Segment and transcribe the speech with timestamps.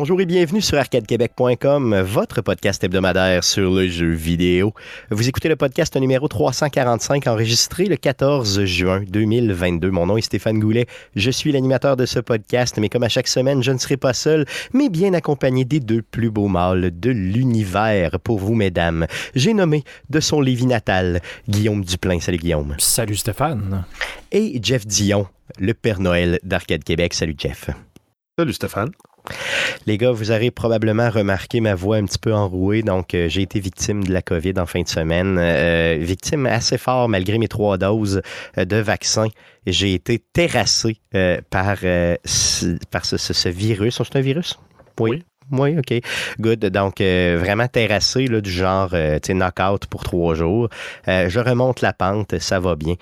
[0.00, 4.72] Bonjour et bienvenue sur arcadequebec.com, votre podcast hebdomadaire sur le jeu vidéo.
[5.10, 9.90] Vous écoutez le podcast numéro 345 enregistré le 14 juin 2022.
[9.90, 10.86] Mon nom est Stéphane Goulet.
[11.16, 14.14] Je suis l'animateur de ce podcast, mais comme à chaque semaine, je ne serai pas
[14.14, 19.06] seul, mais bien accompagné des deux plus beaux mâles de l'univers pour vous, mesdames.
[19.34, 22.20] J'ai nommé de son Lévis natal Guillaume Duplain.
[22.20, 22.74] Salut Guillaume.
[22.78, 23.84] Salut Stéphane.
[24.32, 25.26] Et Jeff Dion,
[25.58, 27.12] le Père Noël d'Arcade Québec.
[27.12, 27.68] Salut Jeff.
[28.38, 28.92] Salut Stéphane.
[29.86, 32.82] Les gars, vous aurez probablement remarqué ma voix un petit peu enrouée.
[32.82, 35.36] Donc, euh, j'ai été victime de la COVID en fin de semaine.
[35.38, 38.22] Euh, victime assez fort malgré mes trois doses
[38.58, 39.28] euh, de vaccin.
[39.66, 40.96] J'ai été terrassé
[41.50, 41.78] par,
[42.90, 44.02] par ce, virus.
[44.02, 44.58] C'est un virus?
[44.98, 45.22] Oui.
[45.52, 45.92] Oui, OK.
[46.38, 46.66] Good.
[46.66, 50.70] Donc, vraiment terrassé, là, du genre, tu sais, knockout pour trois jours.
[51.06, 52.94] je remonte la pente, ça va bien.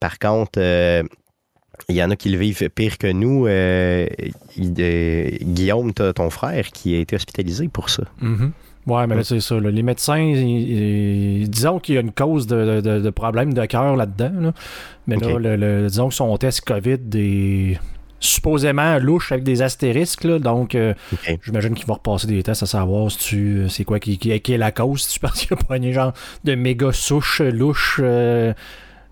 [0.00, 0.58] par contre,
[1.88, 3.46] il y en a qui le vivent pire que nous.
[3.46, 4.06] Euh,
[4.56, 8.04] Guillaume, tu ton frère qui a été hospitalisé pour ça.
[8.22, 8.50] Mm-hmm.
[8.88, 9.60] Oui, mais là, c'est ça.
[9.60, 10.32] Les médecins,
[11.46, 14.52] disons qu'il y a une cause de, de, problème de cœur là-dedans.
[15.06, 17.78] Mais là, disons que son test COVID est
[18.20, 20.26] supposément louche avec des astérisques.
[20.26, 20.94] donc, euh,
[21.42, 24.58] j'imagine qu'il va repasser des tests à savoir si tu, c'est quoi qui, qui, est
[24.58, 25.02] la cause.
[25.02, 28.00] Si tu penses qu'il a pogné genre de méga souches louches.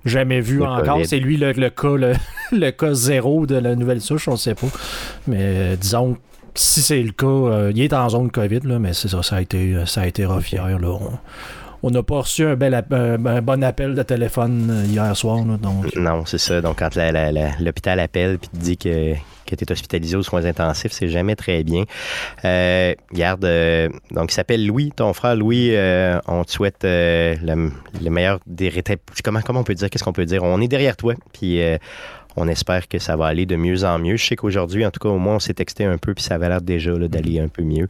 [0.07, 1.01] Euh, jamais vu encore.
[1.05, 1.95] C'est lui le, cas,
[2.53, 4.69] le, cas zéro de la nouvelle souche, on ne sait pas.
[5.27, 6.17] Mais euh, disons
[6.55, 9.37] si c'est le cas, euh, il est en zone COVID, là, mais c'est ça, ça
[9.37, 10.79] a été, ça a été rough hier.
[10.79, 10.89] Là.
[10.89, 11.19] On
[11.83, 15.43] n'a pas reçu un, bel bon appel de téléphone euh, hier soir.
[15.43, 15.95] donc...
[15.97, 16.61] Non, c'est ça.
[16.61, 16.97] Donc, quand
[17.61, 19.15] l'hôpital appelle et te dit que
[19.47, 21.84] qui était hospitalisé aux soins intensifs, c'est jamais très bien.
[22.45, 27.71] Euh, garde, euh, donc il s'appelle Louis, ton frère Louis, euh, on te souhaite le,
[28.11, 28.73] meilleur des
[29.25, 30.43] comment, comment on peut dire, qu'est-ce qu'on peut dire?
[30.43, 31.61] On est derrière toi, puis
[32.37, 34.17] on espère que ça va aller de mieux en mieux.
[34.17, 36.37] Je sais qu'aujourd'hui, en tout cas, au moins, on s'est texté un peu, puis ça
[36.37, 37.89] avait l'air déjà d'aller un peu mieux.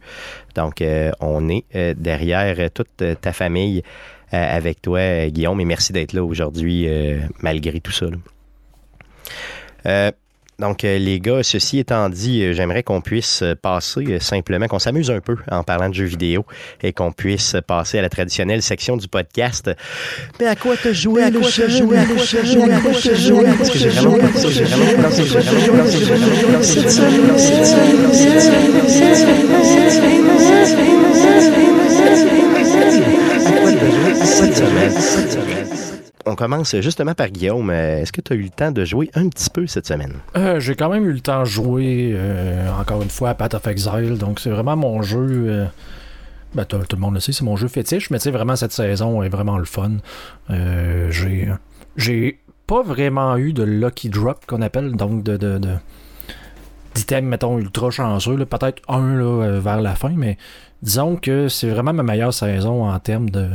[0.55, 0.83] Donc,
[1.19, 1.65] on est
[1.95, 3.83] derrière toute ta famille
[4.31, 6.87] avec toi, Guillaume, et merci d'être là aujourd'hui,
[7.41, 8.07] malgré tout ça.
[10.59, 14.79] Donc, euh, les gars, ceci étant dit, euh, j'aimerais qu'on puisse euh, passer simplement, qu'on
[14.79, 16.45] s'amuse un peu en parlant de jeux vidéo
[16.81, 19.69] et qu'on puisse passer à la traditionnelle section du podcast.
[20.39, 22.91] Mais à quoi te jouer, à quoi te jouer, à quoi te jouer, à quoi
[22.91, 26.57] te jouer, parce que j'ai vraiment pensé, j'ai vraiment pensé, j'ai vraiment pensé, j'ai vraiment
[26.57, 28.07] pensé, cette semaine, cette semaine,
[34.25, 35.96] cette semaine, cette
[36.27, 37.69] on commence justement par Guillaume.
[37.69, 40.13] Euh, est-ce que tu as eu le temps de jouer un petit peu cette semaine?
[40.35, 43.53] Euh, j'ai quand même eu le temps de jouer, euh, encore une fois, à Path
[43.53, 44.17] of Exile.
[44.17, 45.67] Donc, c'est vraiment mon jeu.
[46.53, 48.71] Ben, tout le monde le sait, c'est mon jeu fétiche, mais tu sais, vraiment, cette
[48.71, 49.97] saison est vraiment le fun.
[50.49, 51.49] j'ai,
[51.97, 55.59] j'ai pas vraiment eu de lucky drop qu'on appelle, donc de,
[56.95, 58.45] d'items, mettons, ultra chanceux.
[58.45, 60.37] Peut-être un vers la fin, mais
[60.81, 63.49] disons que c'est vraiment ma meilleure saison en termes de,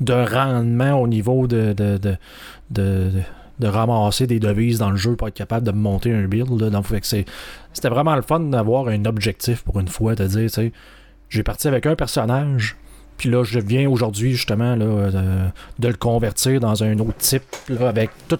[0.00, 1.98] de rendement au niveau de, de,
[2.70, 3.10] de,
[3.58, 6.56] de, ramasser des devises dans le jeu pour être capable de monter un build.
[6.56, 10.72] Donc, c'était vraiment le fun d'avoir un objectif pour une fois, de dire, tu sais,
[11.28, 12.76] j'ai parti avec un personnage,
[13.16, 15.10] puis là, je viens aujourd'hui justement là,
[15.78, 17.44] de, le convertir dans un autre type
[17.80, 18.38] avec tout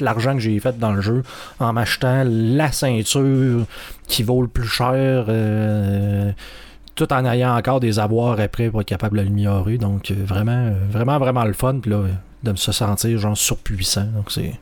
[0.00, 1.22] l'argent que j'ai fait dans le jeu
[1.58, 3.64] en m'achetant la ceinture
[4.06, 5.26] qui vaut le plus cher.
[5.28, 6.32] Euh,
[6.96, 9.78] tout en ayant encore des avoirs après pour être capable de l'améliorer.
[9.78, 11.78] Donc, euh, vraiment, euh, vraiment, vraiment le fun.
[11.80, 12.04] Puis là,
[12.42, 14.06] de se sentir genre surpuissant.
[14.16, 14.54] Donc, c'est.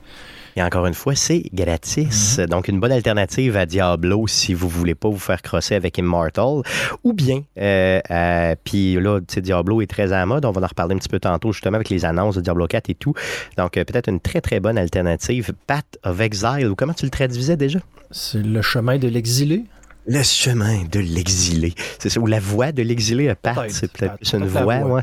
[0.56, 2.38] Et encore une fois, c'est gratis.
[2.38, 2.46] Mhm.
[2.46, 6.62] Donc, une bonne alternative à Diablo si vous voulez pas vous faire crosser avec Immortal.
[7.02, 10.44] Ou bien, euh, puis là, tu sais, Diablo est très à mode.
[10.44, 12.90] On va en reparler un petit peu tantôt, justement, avec les annonces de Diablo 4
[12.90, 13.14] et tout.
[13.58, 15.52] Donc, peut-être une très, très bonne alternative.
[15.66, 17.80] Path of Exile, ou comment tu le traduisais déjà?
[18.12, 19.64] C'est le chemin de l'exilé.
[20.06, 21.74] Le chemin de l'exilé.
[21.98, 22.20] C'est ça.
[22.20, 23.70] Ou la voix de l'exilé, euh, Pat.
[23.70, 24.78] C'est peut-être une voix.
[24.78, 25.02] Ouais,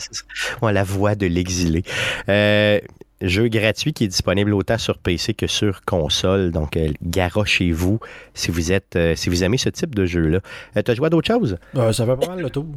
[0.61, 1.83] ouais, la voix de l'exilé.
[2.29, 2.79] Euh,
[3.21, 6.51] jeu gratuit qui est disponible autant sur PC que sur console.
[6.51, 7.99] Donc, euh, garochez-vous
[8.33, 10.39] si vous êtes si vous aimez ce type de jeu-là.
[10.75, 11.57] tu as joué à d'autres choses?
[11.91, 12.67] ça va pas mal le tour.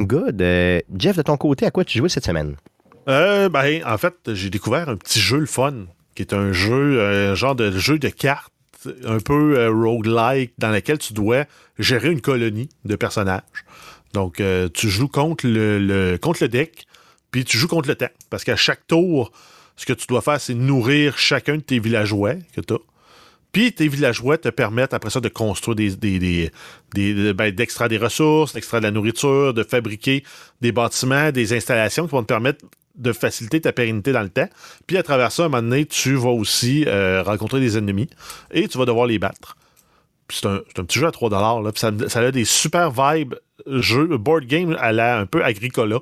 [0.00, 0.42] Good.
[0.98, 2.56] Jeff, de ton côté, à quoi tu jouais cette semaine?
[3.06, 7.34] ben, en fait, j'ai découvert un petit jeu le fun, qui est un jeu, un
[7.34, 8.53] genre de jeu de cartes
[9.04, 11.44] un peu euh, roguelike dans lequel tu dois
[11.78, 13.42] gérer une colonie de personnages.
[14.12, 16.86] Donc, euh, tu joues contre le, contre le deck,
[17.30, 18.10] puis tu joues contre le temps.
[18.30, 19.32] Parce qu'à chaque tour,
[19.76, 22.78] ce que tu dois faire, c'est nourrir chacun de tes villageois que tu as.
[23.54, 26.50] Puis tes villageois te permettent après ça de construire des, des,
[26.92, 30.24] des, ben, d'extraire des ressources, d'extraire de la nourriture, de fabriquer
[30.60, 32.64] des bâtiments, des installations qui vont te permettre
[32.96, 34.48] de faciliter ta pérennité dans le temps.
[34.88, 38.10] Puis à travers ça, à un moment donné, tu vas aussi euh, rencontrer des ennemis
[38.50, 39.56] et tu vas devoir les battre.
[40.26, 42.90] puis c'est un, c'est un petit jeu à 3 là, puis ça, a des super
[42.90, 43.36] vibes
[43.66, 46.00] jeu, board game à la un peu agricola.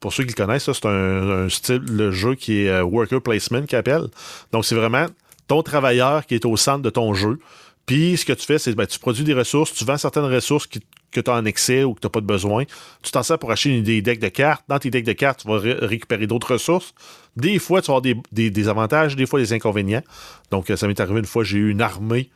[0.00, 3.20] Pour ceux qui le connaissent, ça, c'est un, style de jeu qui est euh, worker
[3.20, 4.08] placement qui appelle.
[4.52, 5.06] Donc c'est vraiment
[5.46, 7.38] ton travailleur qui est au centre de ton jeu.
[7.86, 10.66] Puis ce que tu fais, c'est ben, tu produis des ressources, tu vends certaines ressources
[10.66, 12.64] que tu as en excès ou que tu n'as pas de besoin.
[13.02, 14.64] Tu t'en sers pour acheter des decks de cartes.
[14.68, 16.94] Dans tes decks de cartes, tu vas ré- récupérer d'autres ressources.
[17.36, 20.02] Des fois, tu vas avoir des, avantages, des fois des inconvénients.
[20.50, 22.30] Donc, ça m'est arrivé une fois, j'ai eu une armée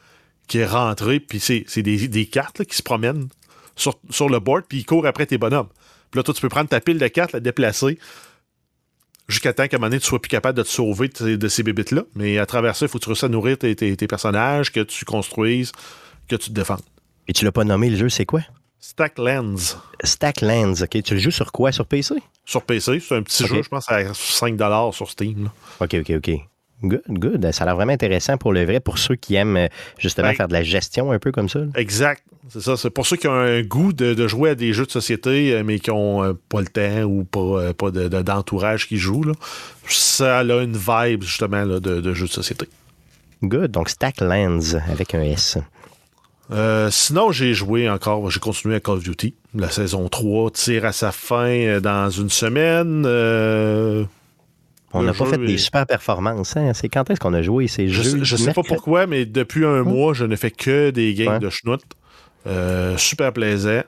[0.47, 3.29] qui est rentrée, puis c'est des, cartes qui se promènent
[3.77, 5.69] sur, sur le board, puis ils courent après tes bonhommes.
[6.11, 7.99] Puis là, toi, tu peux prendre ta pile de cartes, la déplacer,
[9.31, 11.63] jusqu'à temps qu'à un moment donné, tu sois plus capable de te sauver de, ces-
[11.63, 12.03] bébites-là.
[12.15, 14.71] Mais à travers ça, il faut que tu réussisses à nourrir tes, tes- tes personnages,
[14.73, 15.73] que tu construises,
[16.29, 16.83] que tu te défendes.
[17.29, 18.41] Et tu l'as pas nommé, le jeu, c'est quoi?
[18.79, 19.57] Stacklands
[20.05, 21.03] Stacklands, OK.
[21.03, 21.73] Tu le joues sur quoi?
[21.73, 22.15] Sur PC?
[22.47, 24.59] sur PC, c'est un petit jeu, je pense, à 5
[24.93, 25.45] sur Steam.
[25.45, 25.53] là.
[25.81, 26.41] OK, OK, OK.
[26.83, 27.53] Good, good.
[27.53, 29.69] Ça a l'air vraiment intéressant pour le vrai, pour ceux qui aiment euh,
[29.99, 31.59] justement Ben- faire de la gestion un peu comme ça.
[31.61, 31.67] là.
[31.77, 32.23] Exact.
[32.49, 32.77] C'est ça.
[32.77, 35.53] C'est pour ceux qui ont un goût de, de jouer à des jeux de société,
[35.53, 38.97] euh, mais qui ont euh, pas le temps ou pas, pas de- de- d'entourage qui
[38.97, 39.23] joue.
[39.25, 39.33] Là.
[39.89, 42.67] Ça a une vibe, justement, là, de, jeu de société.
[43.43, 43.71] Good.
[43.71, 45.59] Donc Stacklands avec un S.
[46.53, 49.35] Euh, sinon, j'ai joué encore, j'ai continué à Call of Duty.
[49.55, 53.05] La saison 3 tire à sa fin dans une semaine.
[53.07, 54.05] Euh,
[54.93, 56.57] On n'a pas fait des super performances.
[56.57, 56.73] Hein?
[56.75, 57.69] C'est quand est-ce qu'on a joué?
[57.69, 58.11] Ces je, jeux?
[58.19, 61.35] sais- je sais pas pourquoi, mais depuis un mois, je ne fais que des games
[61.35, 61.39] Ouais.
[61.39, 61.81] de schnout.
[62.47, 63.83] Euh, super plaisant.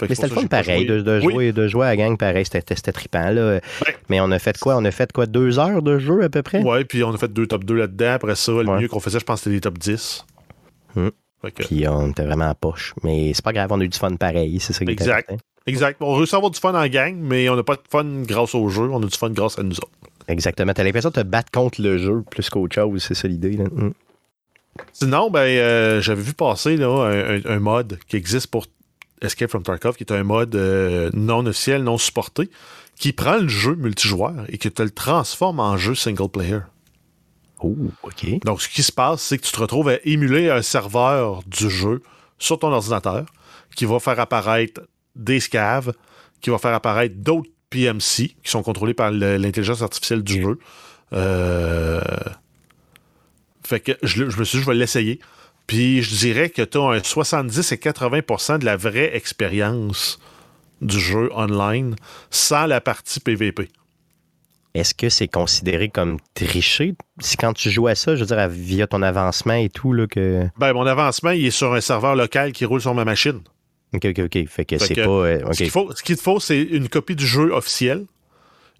[0.00, 1.32] Mais c'était le fun pareil, de, de Oui.
[1.32, 3.30] jouer, de jouer à la gang pareil, c'était trippant.
[3.30, 3.54] Là.
[3.54, 3.60] Ouais.
[4.08, 4.76] Mais on a fait quoi?
[4.76, 5.26] On a fait quoi?
[5.26, 6.62] Deux heures de jeu à peu près?
[6.62, 8.12] Ouais, puis on a fait deux top 2 là-dedans.
[8.12, 8.80] Après ça, le Ouais.
[8.82, 10.24] mieux qu'on faisait, je pense, c'était les top 10.
[10.94, 11.08] Hmm.
[11.42, 12.94] Fait que- Puis on était vraiment à poche.
[13.02, 14.60] Mais c'est pas grave, on a eu du fun pareil.
[14.60, 15.30] C'est ça qui Exact.
[15.68, 15.96] Exact.
[16.00, 18.54] On réussit à avoir du fun en gang, mais on n'a pas de fun grâce
[18.54, 18.88] au jeu.
[18.90, 19.88] On a du fun grâce à nous autres.
[20.28, 20.72] Exactement.
[20.72, 23.02] T'as l'impression de te battre contre le jeu plus qu'autre chose.
[23.02, 23.52] C'est ça l'idée.
[23.56, 23.64] là.
[23.64, 23.92] Mm.
[24.92, 28.66] Sinon, ben, euh, j'avais vu passer là, un, un- mode qui existe pour
[29.22, 32.48] Escape from Tarkov, qui est un mode euh, non officiel, non supporté,
[32.96, 36.60] qui prend le jeu multijoueur et qui te le transforme en jeu single player.
[37.60, 37.74] Oh,
[38.04, 38.38] OK.
[38.44, 41.68] Donc, ce qui se passe, c'est que tu te retrouves à émuler un serveur du
[41.70, 42.02] jeu
[42.38, 43.24] sur ton ordinateur
[43.74, 44.82] qui va faire apparaître
[45.18, 45.92] des scaves,
[46.40, 50.58] qui va faire apparaître d'autres PMC qui sont contrôlés par l'intelligence artificielle du jeu.
[51.12, 52.00] Euh,
[53.64, 55.20] Fait que je, me suis dit, je vais l'essayer.
[55.66, 60.18] Puis je dirais que tu as un 70 et 80% de la vraie expérience
[60.80, 61.96] du jeu online
[62.30, 63.68] sans la partie PVP.
[64.74, 66.94] Est-ce que c'est considéré comme tricher?
[67.20, 70.06] Si quand tu joues à ça, je veux dire, via ton avancement et tout, là,
[70.06, 70.46] que.
[70.56, 73.40] Ben, mon avancement, il est sur un serveur local qui roule sur ma machine.
[73.94, 74.46] OK, OK, OK.
[74.48, 75.10] Fait que Fait c'est que pas.
[75.10, 78.04] euh, Ce qu'il faut- ce te faut, c'est une copie du jeu officiel.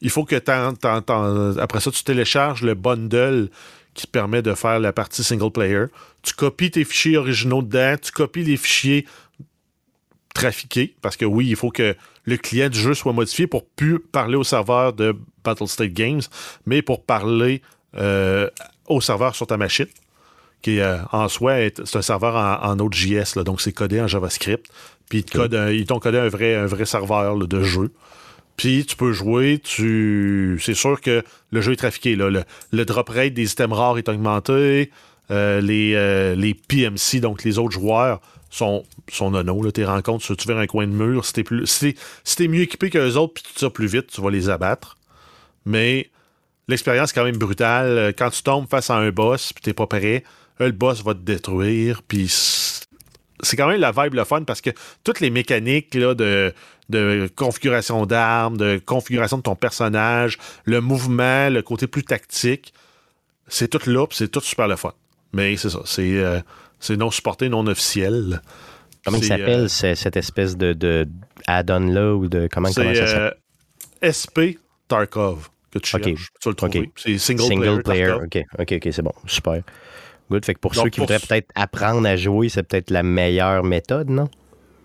[0.01, 3.49] Il faut que t'en- après ça, tu télécharges le bundle
[3.95, 5.85] qui te permet de faire la partie single player.
[6.23, 9.07] Tu copies tes fichiers originaux dedans, tu copies les fichiers
[10.35, 13.99] trafiqués, parce que oui, il faut que le client du jeu soit modifié pour plus
[13.99, 16.21] parler au serveur de Battlestate Games,
[16.67, 17.62] mais pour parler
[17.97, 18.49] euh,
[18.87, 19.87] au serveur sur ta machine,
[20.62, 24.07] qui euh, en soi est, c'est un serveur en, en Node.js, donc c'est codé en
[24.07, 24.67] JavaScript.
[25.09, 27.91] Puis ils t'ont codé un vrai, un vrai serveur là, de jeu.
[28.57, 30.59] Puis tu peux jouer, tu.
[30.61, 31.23] C'est sûr que
[31.53, 32.17] le jeu est trafiqué.
[32.17, 32.29] Là.
[32.29, 34.91] Le, le drop rate des items rares est augmenté.
[35.31, 39.62] Euh, les, euh, les PMC, donc les autres joueurs, sont, sont nono.
[39.62, 39.71] Là.
[39.71, 42.62] Tes rencontres, si tu vers un coin de mur, si t'es, plus, si si mieux
[42.62, 44.97] équipé qu'eux autres, puis tu tires plus vite, tu vas les abattre.
[45.65, 46.11] Mais
[46.67, 47.87] l'expérience est quand même brutale.
[47.87, 50.25] Euh, Quand tu tombes face à un boss, puis t'es pas prêt,
[50.61, 52.29] euh, le boss va te détruire, puis
[53.42, 54.71] c'est quand même la vibe le fun parce que
[55.04, 56.52] toutes les mécaniques là, de,
[56.88, 62.73] de configuration d'armes, de configuration de ton personnage, le mouvement, le côté plus tactique,
[63.47, 64.92] c'est tout là, c'est tout super le fun.
[65.33, 66.40] Mais c'est ça, c'est euh,
[66.97, 68.40] non supporté, non officiel.
[69.04, 71.07] Comment il s'appelle euh, ce- cette espèce de, de
[71.47, 72.49] add-on-là ou de.
[72.52, 73.33] Comment, ça s'appelle?
[74.02, 76.04] euh, SP Tarkov que tu Ok.
[76.04, 76.28] cherches.
[76.40, 76.90] Tu vas le trouver.
[76.97, 78.07] C'est single, Single player.
[78.07, 78.25] Tarkov.
[78.25, 79.12] OK, OK, OK, c'est bon.
[79.26, 79.62] Super.
[80.30, 80.44] Good.
[80.44, 83.02] Fait que pour Donc, ceux qui pour- voudraient peut-être apprendre à jouer, c'est peut-être la
[83.02, 84.28] meilleure méthode, non?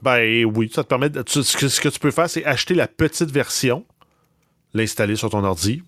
[0.01, 1.09] Ben oui, ça te permet.
[1.09, 3.85] De, tu- ce, que, tu peux faire, c'est acheter la petite version,
[4.73, 5.81] l'installer sur ton ordi,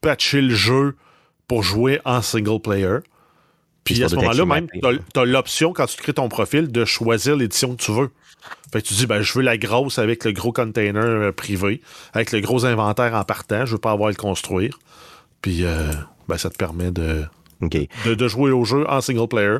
[0.00, 0.96] patcher le jeu
[1.46, 2.98] pour jouer en single player.
[3.84, 7.36] Puis à ce moment-là, même, tu as, l'option, quand tu crées ton profil, de choisir
[7.36, 8.10] l'édition que tu veux.
[8.72, 11.80] Fait que tu dis, ben, je veux la grosse avec le gros container euh, privé,
[12.12, 14.78] avec le gros inventaire en partant, je veux pas avoir à le construire.
[15.42, 15.90] Puis euh,
[16.28, 17.24] ben, ça te permet de,
[17.60, 19.56] De jouer au jeu en single player.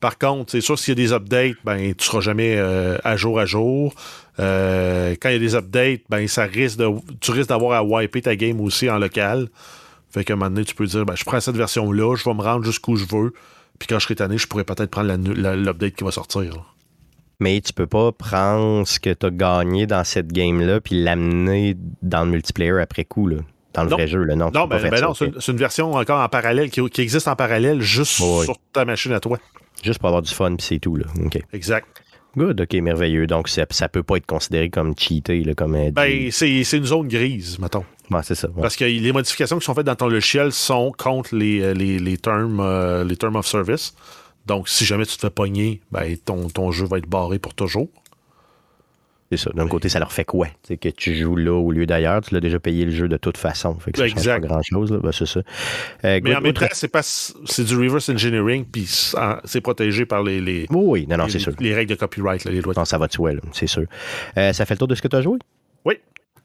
[0.00, 3.16] Par contre, c'est sûr, s'il y a des updates, ben, tu seras jamais euh, à
[3.16, 3.94] jour à jour.
[4.38, 6.88] Euh, quand il y a des updates, ben, ça risque de,
[7.20, 9.48] tu risques d'avoir à wiper ta game aussi en local.
[10.10, 12.34] Fait qu'à un moment donné, tu peux dire, ben, je prends cette version-là, je vais
[12.34, 13.32] me rendre jusqu'où je veux.
[13.78, 16.74] Puis quand je serai tanné, je pourrais peut-être prendre l'update qui va sortir.
[17.40, 21.76] Mais tu peux pas prendre ce que tu as gagné dans cette game-là puis l'amener
[22.02, 23.36] dans le multiplayer après coup, là,
[23.78, 24.22] dans le vrai jeu.
[24.24, 24.34] Là.
[24.34, 27.80] Non, non, ben, ben non c'est une, version encore en parallèle qui, existe en parallèle
[27.80, 29.38] juste sur ta machine à toi.
[29.82, 30.96] Juste pour avoir du fun, puis c'est tout.
[30.96, 31.06] Là.
[31.52, 31.86] Exact.
[32.36, 33.26] Good, ok, merveilleux.
[33.26, 35.42] Donc, ça, ça peut pas être considéré comme cheaté.
[35.42, 37.84] Là, comme, euh, ben, c'est une zone grise, mettons.
[38.22, 38.48] c'est ça.
[38.60, 41.98] Parce que les modifications qui sont faites dans ton logiciel sont contre les, euh, les,
[41.98, 43.94] les termes, euh, les terms of service.
[44.46, 47.54] Donc, si jamais tu te fais pogner, ben, ton, ton jeu va être barré pour
[47.54, 47.88] toujours.
[49.30, 49.50] C'est ça.
[49.54, 50.48] D'un côté, ça leur fait quoi?
[50.62, 53.16] C'est que tu joues là au lieu d'ailleurs, tu l'as déjà payé le jeu de
[53.18, 53.74] toute façon.
[53.74, 54.40] Fait que ça exact.
[54.40, 54.90] pas grand-chose.
[55.02, 55.40] Ben, c'est ça.
[56.04, 58.86] Euh, Mais en même temps, c'est, pas, c'est du reverse engineering, puis
[59.44, 61.52] c'est protégé par les, les, oui, non, sûr.
[61.60, 62.60] les règles de copyright, les.
[62.60, 63.84] Non, ça va soi, c'est sûr.
[64.36, 65.38] Euh, ça fait le tour de ce que tu as joué?
[65.84, 65.94] Oui.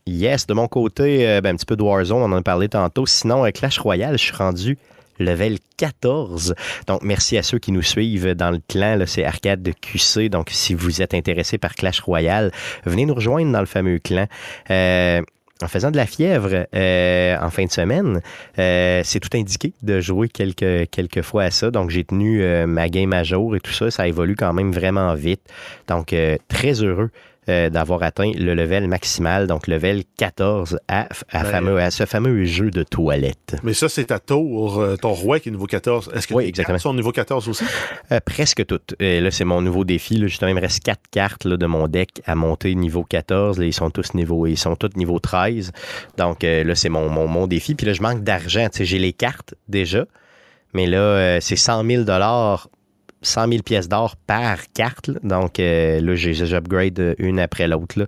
[0.05, 2.67] Yes, de mon côté, euh, ben, un petit peu de Warzone, on en a parlé
[2.67, 3.05] tantôt.
[3.05, 4.77] Sinon, Clash Royale, je suis rendu
[5.19, 6.55] level 14.
[6.87, 9.03] Donc, merci à ceux qui nous suivent dans le clan.
[9.05, 10.29] C'est Arcade de QC.
[10.29, 12.51] Donc, si vous êtes intéressé par Clash Royale,
[12.85, 14.27] venez nous rejoindre dans le fameux clan.
[14.69, 15.21] Euh,
[15.61, 18.21] en faisant de la fièvre euh, en fin de semaine,
[18.59, 21.71] euh, c'est tout indiqué de jouer quelques, quelques fois à ça.
[21.71, 23.89] Donc, j'ai tenu ma game à et tout ça.
[23.91, 25.41] Ça évolue quand même vraiment vite.
[25.87, 26.13] Donc,
[26.47, 27.11] très heureux
[27.49, 32.83] euh, d'avoir atteint le level maximal, donc level 14 à, ben, ce fameux jeu de
[32.83, 33.57] toilette.
[33.63, 36.11] Mais ça, c'est ta tour, euh, ton roi qui est niveau 14.
[36.15, 36.77] Est-ce que oui, exactement.
[36.77, 37.65] sont niveau 14 aussi?
[38.11, 38.95] Euh, presque toutes.
[38.99, 40.19] là, c'est mon nouveau défi.
[40.21, 43.59] Justement, il me reste quatre cartes de mon deck à monter niveau 14.
[43.59, 45.71] ils sont tous niveau, ils sont tous niveau 13.
[46.17, 47.75] Donc là, c'est mon, mon, mon, défi.
[47.75, 48.67] Puis là, je manque d'argent.
[48.73, 50.05] J'ai les cartes déjà.
[50.73, 52.03] Mais là, c'est 100 000
[53.23, 55.09] 100 000 pièces d'or par carte.
[55.23, 58.07] Donc euh, là, j'upgrade euh, une après l'autre.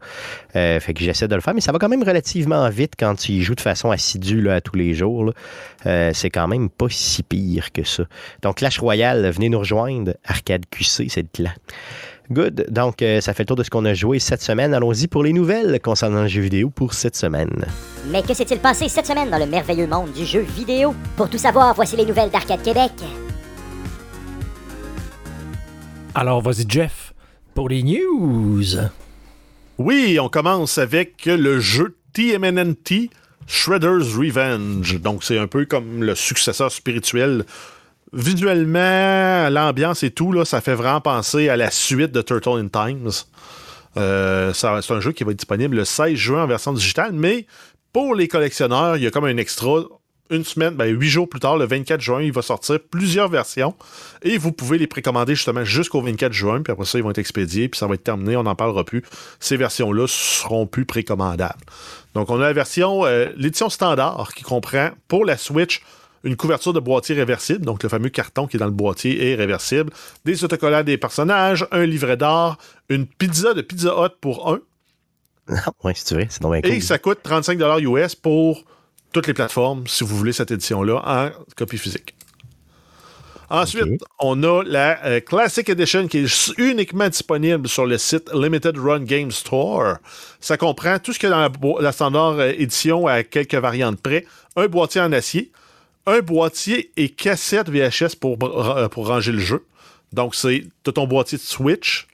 [0.55, 3.15] Euh, fait que j'essaie de le faire, mais ça va quand même relativement vite quand
[3.15, 5.33] tu y joues de façon assidue à tous les jours.
[5.83, 8.03] c'est quand même pas si pire que ça.
[8.41, 10.13] Donc Clash Royale, venez nous rejoindre.
[10.25, 11.51] Arcade QC, c'est le clan.
[12.31, 12.67] Good.
[12.71, 14.73] Donc, ça fait le tour de ce qu'on a joué cette semaine.
[14.73, 17.65] Allons-y pour les nouvelles concernant le jeu vidéo pour cette semaine.
[18.11, 20.95] Mais que s'est-il passé cette semaine dans le merveilleux monde du jeu vidéo?
[21.17, 22.93] Pour tout savoir, voici les nouvelles d'Arcade Québec.
[26.17, 27.13] Alors, vas-y, Jeff,
[27.53, 28.63] pour les news.
[29.77, 33.09] Oui, on commence avec le jeu TMNT
[33.47, 35.01] Shredder's Revenge.
[35.01, 37.43] Donc, c'est un peu comme le successeur spirituel.
[38.13, 42.69] Visuellement, l'ambiance et tout, là, ça fait vraiment penser à la suite de Turtle in
[42.69, 43.11] Times.
[43.97, 47.45] Euh, c'est un jeu qui va être disponible le 16 juin en version digitale, mais
[47.91, 49.81] pour les collectionneurs, il y a comme un extra
[50.29, 53.75] une semaine, ben, huit jours plus tard, le 24 juin, il va sortir plusieurs versions
[54.23, 57.19] et vous pouvez les précommander justement jusqu'au 24 juin, puis après ça, ils vont être
[57.19, 59.03] expédiés, puis ça va être terminé, on n'en parlera plus.
[59.39, 61.63] Ces versions-là seront plus précommandables.
[62.15, 65.81] Donc, on a la version, euh, l'édition standard qui comprend pour la Switch
[66.23, 69.35] une couverture de boîtier réversible, donc le fameux carton qui est dans le boîtier est
[69.35, 69.93] réversible,
[70.25, 72.57] des autocollants des personnages, un livret d'art,
[72.89, 74.59] une pizza de Pizza Hut pour un.
[75.83, 76.59] oui, si tu veux, c'est cool.
[76.63, 78.65] Et ça coûte 35 US pour
[79.15, 82.13] toutes les plateformes si vous voulez cette édition-là en copie physique.
[83.49, 88.77] Ensuite, on a la euh, Classic Edition qui est uniquement disponible sur le site Limited
[88.77, 89.99] Run Game Store.
[90.41, 94.01] Ça comprend tout ce qu'il y a dans la, standard euh, édition à quelques variantes
[94.01, 94.25] près.
[94.57, 95.49] Un boîtier en acier,
[96.05, 99.63] un boîtier et cassette VHS pour, euh, pour ranger le jeu.
[100.11, 102.07] Donc, c'est ton boîtier de Switch.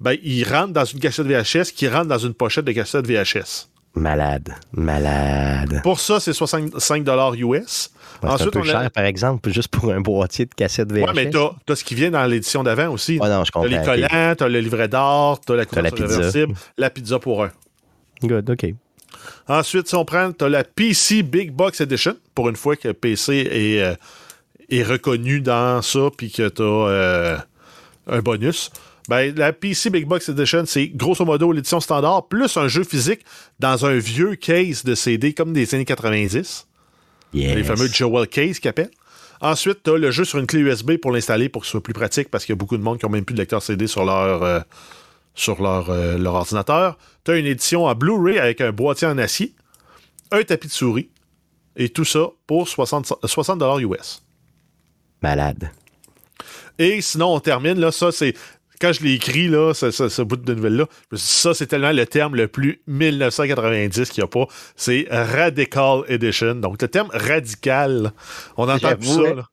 [0.00, 3.68] Ben, il rentre dans une cassette VHS qui rentre dans une pochette de cassette VHS.
[3.94, 4.54] Malade.
[4.72, 5.80] Malade.
[5.82, 7.06] Pour ça, c'est 65
[7.36, 7.90] US.
[8.22, 11.04] Ensuite, un peu cher, par exemple, juste pour un boîtier de cassette VHS.
[11.04, 13.18] Oui, mais t'as as ce qui vient dans l'édition d'avant aussi.
[13.20, 13.68] Ah non, je comprends.
[13.68, 17.44] T'as les collants, t'as le livret d'or, t'as la couverture la réversible, la pizza pour
[17.44, 17.50] un.
[18.22, 18.74] Good, OK.
[19.48, 23.48] Ensuite, si on prend, t'as la PC Big Box Edition, pour une fois que PC
[23.50, 23.94] est, euh,
[24.70, 27.36] est reconnu dans ça, puis que t'as euh,
[28.06, 28.70] un bonus.
[29.08, 33.20] Ben, la PC Big Box Edition, c'est grosso modo l'édition standard, plus un jeu physique
[33.58, 36.68] dans un vieux case de CD comme des années 90.
[37.34, 38.90] Les fameux Joel Case qui appellent.
[39.40, 41.82] Ensuite, tu as le jeu sur une clé USB pour l'installer pour que ce soit
[41.82, 43.60] plus pratique parce qu'il y a beaucoup de monde qui n'ont même plus de lecteur
[43.60, 44.60] CD sur leur, euh,
[45.34, 46.96] sur leur, euh, leur ordinateur.
[47.24, 49.54] Tu as une édition en Blu-ray avec un boîtier en acier,
[50.30, 51.10] un tapis de souris
[51.74, 54.22] et tout ça pour 60, 60 US.
[55.22, 55.70] Malade.
[56.78, 58.34] Et sinon, on termine, là, ça, c'est
[58.82, 62.48] quand je l'ai écrit, là, ce, bout de nouvelle-là, ça, c'est tellement le terme le
[62.48, 64.46] plus 1990 qu'il n'y a pas.
[64.74, 66.56] C'est Radical Edition.
[66.56, 68.12] Donc, le terme radical,
[68.56, 69.34] on entend tout ça.
[69.34, 69.46] Là.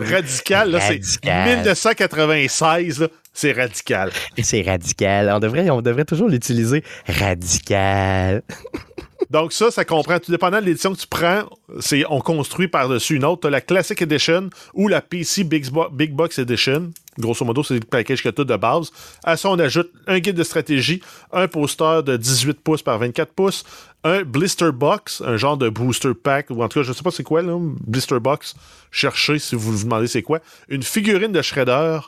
[0.00, 4.10] Radical, là, c'est 1996, c'est radical.
[4.42, 5.30] C'est radical.
[5.34, 6.82] On devrait, on devrait toujours l'utiliser.
[7.06, 8.42] Radical.
[9.32, 11.44] Donc ça, ça comprend, tout dépendant de l'édition que tu prends,
[11.80, 13.40] c'est on construit par-dessus une autre.
[13.40, 16.90] Tu as la Classic Edition ou la PC Big, Bo- Big Box Edition.
[17.18, 18.90] Grosso modo, c'est le package que tu as de base.
[19.24, 21.00] À ça, on ajoute un guide de stratégie,
[21.32, 23.64] un poster de 18 pouces par 24 pouces,
[24.04, 27.10] un blister box, un genre de booster pack, ou en tout cas, je sais pas
[27.10, 28.54] c'est quoi, là, blister box.
[28.90, 30.40] Cherchez si vous vous demandez c'est quoi.
[30.68, 32.00] Une figurine de Shredder,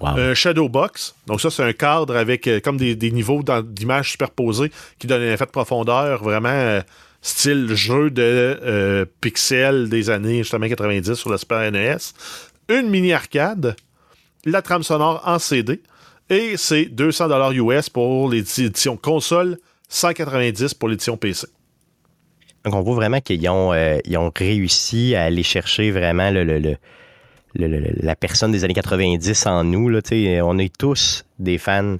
[0.00, 0.08] Wow.
[0.16, 1.14] un shadow box.
[1.26, 5.22] Donc ça, c'est un cadre avec euh, comme des, des niveaux d'images superposées qui donnent
[5.22, 6.80] un effet de profondeur vraiment euh,
[7.20, 11.96] style jeu de euh, pixels des années justement 90 sur la Super NES.
[12.68, 13.74] Une mini arcade,
[14.44, 15.80] la trame sonore en CD
[16.30, 21.46] et c'est 200 US pour l'édition console, 190 pour l'édition PC.
[22.64, 26.44] Donc, on voit vraiment qu'ils ont, euh, ils ont réussi à aller chercher vraiment le,
[26.44, 26.76] le- le-
[27.58, 29.88] la personne des années 90 en nous.
[29.88, 30.00] Là,
[30.44, 31.96] on est tous des fans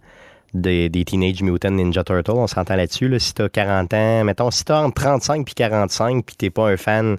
[0.54, 2.30] des, Teenage Mutant Ninja Turtles.
[2.32, 3.08] On s'entend là-dessus.
[3.08, 3.18] Là.
[3.18, 6.50] Si tu as 40 ans, mettons, si tu as entre 35 puis 45 puis tu
[6.50, 7.16] pas un fan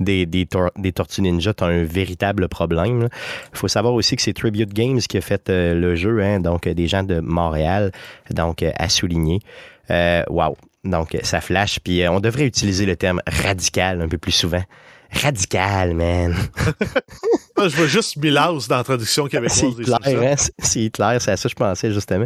[0.00, 3.08] des, des, tor- des Tortues Ninja, tu as un véritable problème.
[3.52, 6.40] Il faut savoir aussi que c'est Tribute Games qui a fait euh, le jeu, hein,
[6.40, 7.92] donc euh, des gens de Montréal,
[8.30, 9.40] donc euh, à souligner.
[9.90, 10.56] Wow!
[10.84, 11.78] Donc, ça flash.
[11.78, 14.62] Puis on devrait utiliser le terme radical un peu plus souvent.
[15.12, 16.34] Radical, man.
[17.58, 19.76] Je vois juste Milhouse dans la traduction C'est québécoise.
[19.76, 20.26] des Hitler, Simpsons.
[20.26, 20.34] hein?
[20.36, 22.24] C'est- C'est Hitler, c'est à ça que je pensais justement.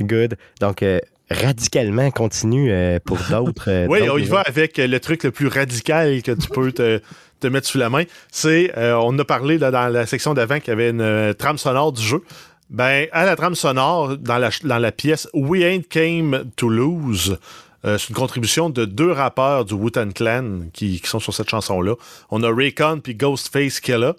[0.00, 0.36] Good.
[0.60, 1.00] Donc, euh,
[1.30, 3.68] radicalement, continue euh, pour d'autres.
[3.68, 6.70] euh, Oui, on y va avec euh, le truc le plus radical que tu peux
[6.72, 7.00] te,
[7.40, 8.04] te mettre sous la main.
[8.30, 11.32] C'est, euh, on a parlé là, dans la section d'avant qu'il y avait une euh,
[11.32, 12.22] trame sonore du jeu.
[12.68, 16.68] Ben, à la trame sonore, dans la, ch- dans la pièce We Ain't Came to
[16.68, 17.38] Lose,
[17.86, 21.48] euh, c'est une contribution de deux rappeurs du Wu-Tang Clan qui, qui sont sur cette
[21.50, 21.94] chanson-là.
[22.30, 24.14] On a Raycon puis Ghostface Killa.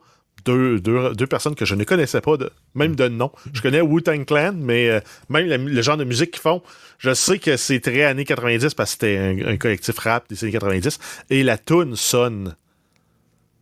[0.45, 3.31] Deux, deux, deux personnes que je ne connaissais pas, de, même de nom.
[3.51, 6.61] Je connais Wu-Tang Clan, mais euh, même la- le genre de musique qu'ils font,
[6.99, 10.41] je sais que c'est très années 90 parce que c'était un, un collectif rap des
[10.43, 10.99] années 90.
[11.31, 12.55] Et la tune sonne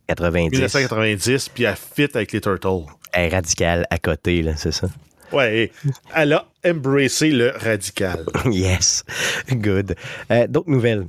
[0.08, 0.50] 90.
[0.52, 2.84] 1990, puis elle fit avec les Turtles.
[3.12, 4.86] Elle est radicale à côté, là, c'est ça?
[5.32, 5.70] Ouais,
[6.14, 8.24] elle a embrassé le radical.
[8.46, 9.04] yes.
[9.50, 9.96] Good.
[10.30, 11.06] Euh, d'autres nouvelles?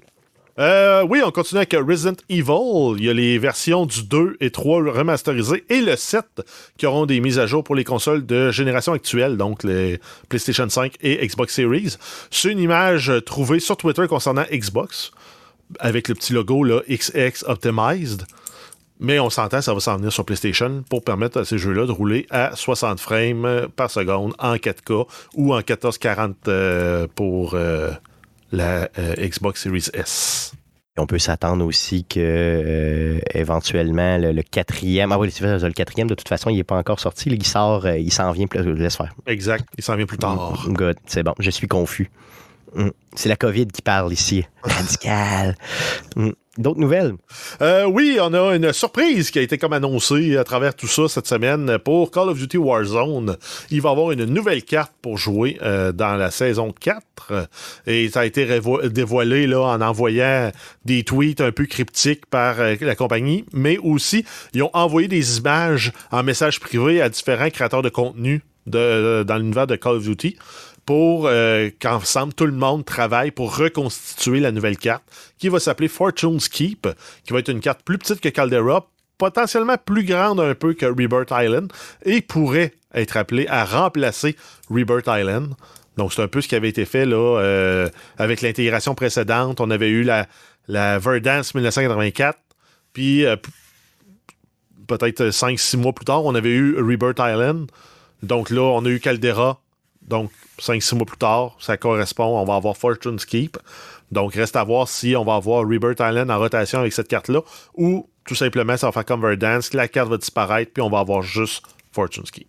[0.60, 2.98] Euh, oui, on continue avec Resident Evil.
[2.98, 6.26] Il y a les versions du 2 et 3 remasterisées et le 7
[6.78, 10.00] qui auront des mises à jour pour les consoles de génération actuelle, donc les
[10.30, 11.98] PlayStation 5 et Xbox Series.
[12.32, 15.12] C'est une image trouvée sur Twitter concernant Xbox
[15.80, 18.24] avec le petit logo là, XX Optimized.
[19.00, 21.92] Mais on s'entend, ça va s'en venir sur PlayStation pour permettre à ces jeux-là de
[21.92, 27.92] rouler à 60 frames par seconde en 4K ou en 1440 euh, pour euh,
[28.52, 30.54] la euh, Xbox Series S.
[31.00, 35.12] On peut s'attendre aussi que éventuellement le, le quatrième.
[35.12, 37.30] Ah oui, le quatrième, de toute façon, il n'est pas encore sorti.
[37.30, 38.48] Il sort, il s'en vient.
[38.48, 39.14] plus- Laisse faire.
[39.28, 39.64] Exact.
[39.78, 40.66] Il s'en vient plus tard.
[40.68, 42.10] Good, c'est bon, je suis confus.
[42.74, 42.90] Mm.
[43.16, 44.44] C'est la COVID qui parle ici.
[44.64, 45.56] Radical.
[46.58, 47.14] D'autres nouvelles?
[47.62, 51.08] Euh, oui, on a une surprise qui a été comme annoncée à travers tout ça
[51.08, 53.38] cette semaine pour Call of Duty Warzone.
[53.70, 57.48] Il va y avoir une nouvelle carte pour jouer euh, dans la saison 4
[57.86, 60.52] et ça a été dévoilé là, en envoyant
[60.86, 65.38] des tweets un peu cryptiques par euh, la compagnie, mais aussi ils ont envoyé des
[65.38, 70.36] images en message privé à différents créateurs de contenu dans l'univers de Call of Duty
[70.88, 75.04] pour euh, qu'ensemble tout le monde travaille pour reconstituer la nouvelle carte
[75.38, 76.88] qui va s'appeler Fortune's Keep,
[77.26, 80.86] qui va être une carte plus petite que Caldera, potentiellement plus grande un peu que
[80.86, 81.74] Rebirth Island
[82.06, 84.38] et pourrait être appelée à remplacer
[84.70, 85.56] Rebirth Island.
[85.98, 89.60] Donc c'est un peu ce qui avait été fait là euh, avec l'intégration précédente.
[89.60, 90.26] On avait eu la,
[90.70, 92.40] la Verdance 1984,
[92.94, 93.36] puis euh,
[94.88, 97.70] peut-être 5-6 mois plus tard, on avait eu Rebirth Island.
[98.24, 99.62] Donc là, on a eu Caldera.
[100.08, 102.40] Donc, 5-6 mois plus tard, ça correspond.
[102.40, 103.58] On va avoir Fortune's Keep.
[104.12, 107.42] Donc, reste à voir si on va avoir Rebirth Island en rotation avec cette carte-là
[107.76, 111.00] ou tout simplement, ça va faire comme Verdance, la carte va disparaître, puis on va
[111.00, 112.48] avoir juste Fortune's Keep.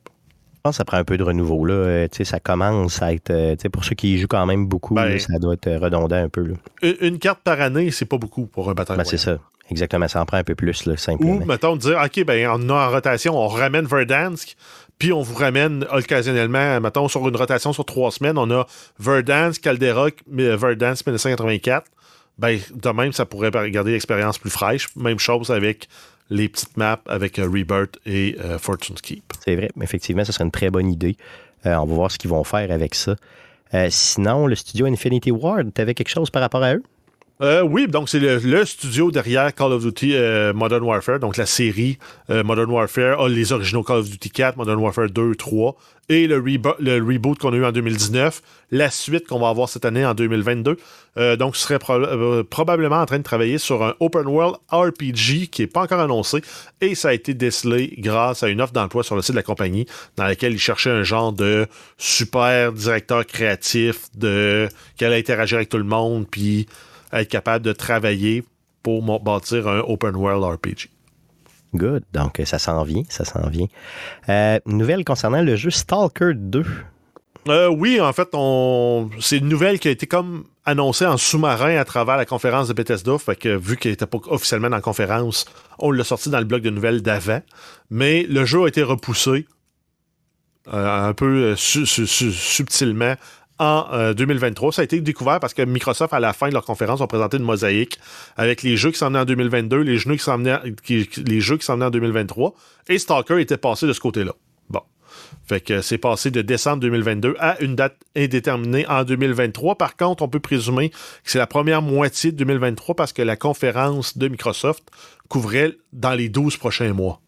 [0.55, 1.65] Je pense que ça prend un peu de renouveau.
[1.65, 1.75] Là.
[1.75, 3.31] Euh, ça commence à être.
[3.31, 5.79] euh, pour ceux qui y jouent quand même beaucoup, Ben, là, ça doit être euh,
[5.79, 6.43] redondant un peu.
[6.43, 6.55] là.
[6.83, 9.39] Une, une carte par année, c'est pas beaucoup pour un bataille Ben, c'est ça.
[9.71, 10.09] Exactement.
[10.09, 11.35] Ça en prend un peu plus, là, simplement.
[11.37, 14.57] Ou, mettons, dire, OK, ben, on a en rotation, on ramène Verdansk,
[14.99, 18.67] puis on vous ramène occasionnellement, mettons, sur une rotation sur trois semaines, on a
[18.99, 21.87] Verdansk, Caldera, euh, Verdansk 1984.
[22.39, 24.89] Ben, de même, ça pourrait garder l'expérience plus fraîche.
[24.97, 25.89] Même chose avec
[26.31, 29.33] les petites maps avec euh, Rebirth et euh, Fortune's Keep.
[29.45, 29.71] C'est vrai.
[29.81, 31.17] Effectivement, ce serait une très bonne idée.
[31.67, 33.17] Euh, on va voir ce qu'ils vont faire avec ça.
[33.91, 36.83] Sinon, le studio Infinity Ward, tu avais quelque chose par rapport à eux?
[37.41, 41.47] Euh, oui, donc c'est le, studio derrière Call of Duty euh, Modern Warfare, donc la
[41.47, 41.97] série
[42.31, 45.77] euh, Modern Warfare, a les originaux Call of Duty 4, Modern Warfare 2, 3,
[46.09, 49.69] et le, rebo- le reboot qu'on a eu en 2019, la suite qu'on va avoir
[49.69, 50.79] cette année en 2022.
[51.17, 55.47] Euh, donc, ce serait pro- probablement en train de travailler sur un open world RPG
[55.49, 56.41] qui n'est pas encore annoncé,
[56.81, 59.45] et ça a été décelé grâce à une offre d'emploi sur le site de la
[59.45, 65.59] compagnie, dans laquelle ils cherchaient un genre de super directeur créatif de qui allait interagir
[65.59, 66.67] avec tout le monde, puis
[67.13, 68.45] être capable de travailler
[68.83, 70.89] pour bâtir un open world RPG.
[71.75, 72.05] Good.
[72.13, 73.67] Donc, euh, ça s'en vient, ça s'en vient.
[74.29, 76.65] Euh, nouvelle concernant le jeu Stalker 2.
[77.49, 79.11] Euh, oui, en fait, on...
[79.21, 82.73] c'est une nouvelle qui a été comme annoncée en sous-marin à travers la conférence de
[82.75, 83.17] Bethesda.
[83.19, 85.47] Fait que vu qu'elle n'était pas officiellement dans la conférence,
[85.79, 87.41] on l'a sorti dans le bloc de nouvelles d'avant.
[87.91, 89.47] Mais le jeu a été repoussé
[90.73, 93.15] euh, un peu su- su- su- subtilement
[93.59, 94.73] en euh, 2023.
[94.73, 97.37] Ça a été découvert parce que Microsoft, à la fin de leur conférence, ont présenté
[97.39, 97.99] une mosaïque
[98.37, 101.41] avec les jeux qui s'en venaient en 2022, les jeux qui s'en venaient, qui- les
[101.41, 102.55] jeux qui en 2023.
[102.89, 104.33] Et Stalker était passé de ce côté-là.
[104.71, 104.81] Bon.
[105.47, 109.77] Fait que c'est passé de décembre 2022 à une date indéterminée en 2023.
[109.77, 113.37] Par contre, on peut présumer que c'est la première moitié de 2023 parce que la
[113.37, 114.85] conférence de Microsoft
[115.29, 117.21] couvrait dans les 12 prochains mois.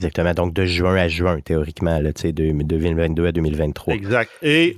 [0.00, 0.34] Exactement.
[0.34, 3.94] Donc, de juin à juin, théoriquement, là, tu sais, de 2022 à 2023.
[3.94, 4.30] Exact.
[4.42, 4.76] Et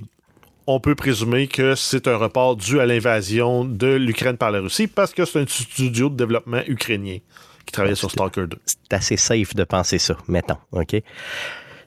[0.67, 4.87] on peut présumer que c'est un report dû à l'invasion de l'Ukraine par la Russie
[4.87, 7.17] parce que c'est un studio de développement ukrainien
[7.65, 8.57] qui travaillait sur Stalker 2.
[8.65, 10.57] C'est assez safe de penser ça, mettons.
[10.71, 10.95] OK?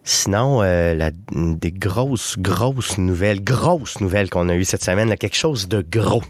[0.03, 5.17] Sinon, euh, la- des grosses, grosses nouvelles, grosses nouvelles qu'on a eues cette semaine, là,
[5.17, 6.23] quelque chose de gros.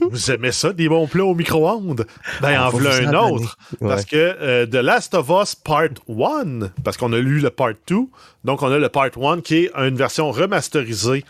[0.00, 2.06] Vous aimez ça, des bons plats au micro-ondes?
[2.42, 3.56] Ben, Ah, en voilà un autre.
[3.80, 7.72] Parce que euh, The Last of Us Part 1, parce qu'on a lu le Part
[7.86, 7.96] 2,
[8.44, 11.24] donc on a le Part 1 qui est une version remasterisée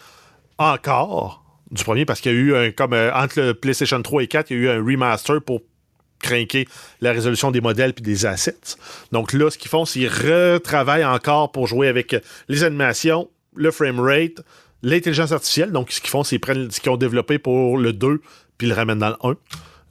[0.59, 4.23] encore du premier, parce qu'il y a eu un, comme euh, entre le PlayStation 3
[4.23, 5.61] et 4, il y a eu un remaster pour
[6.19, 6.67] craquer
[7.01, 8.77] la résolution des modèles puis des assets.
[9.13, 12.17] Donc là, ce qu'ils font, c'est qu'ils retravaillent encore pour jouer avec
[12.49, 14.43] les animations, le framerate,
[14.83, 15.73] l'intelligence artificielle.
[15.73, 18.21] Donc, ce qu'ils font, c'est qu'ils prennent ce qu'ils ont développé pour le 2
[18.57, 19.37] puis le ramènent dans le 1.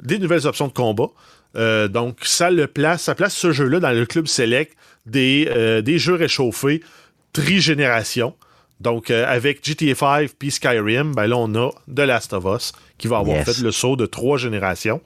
[0.03, 1.07] Des nouvelles options de combat.
[1.55, 4.75] Euh, donc, ça le place, ça place ce jeu-là dans le club select
[5.05, 6.81] des, euh, des jeux réchauffés
[7.33, 8.35] trigénération.
[8.79, 12.73] Donc, euh, avec GTA 5 puis Skyrim, ben là, on a The Last of Us
[12.97, 13.45] qui va avoir Yes.
[13.45, 15.01] fait le saut de trois générations.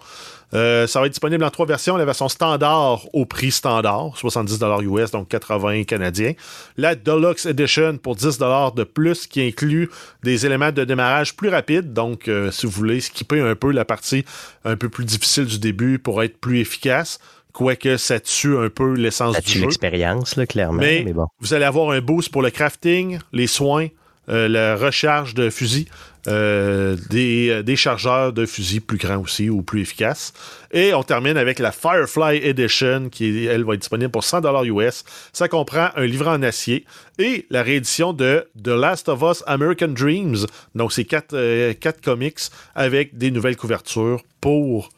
[0.53, 1.95] Euh, ça va être disponible en trois versions.
[1.95, 6.33] La version standard au prix standard, 70 US, donc 80 canadiens.
[6.75, 8.37] La Deluxe Edition pour 10
[8.75, 9.89] de plus, qui inclut
[10.23, 11.93] des éléments de démarrage plus rapides.
[11.93, 14.25] Donc, euh, si vous voulez skipper un peu la partie
[14.65, 17.19] un peu plus difficile du début pour être plus efficace,
[17.53, 19.65] quoique ça tue un peu l'essence Ça du tue jeu.
[19.65, 20.79] l'expérience, là, clairement.
[20.79, 21.27] Mais, Mais, bon.
[21.39, 23.87] vous allez avoir un boost pour le crafting, les soins,
[24.29, 25.87] euh, la recharge de fusils,
[26.27, 30.33] euh, des, euh, des chargeurs de fusils plus grands aussi ou plus efficaces.
[30.71, 35.03] Et on termine avec la Firefly Edition qui, elle, va être disponible pour 100 US.
[35.33, 36.85] Ça comprend un livret en acier
[37.17, 40.45] et la réédition de The Last of Us American Dreams.
[40.75, 42.39] Donc, c'est quatre, euh, quatre comics
[42.75, 44.89] avec des nouvelles couvertures pour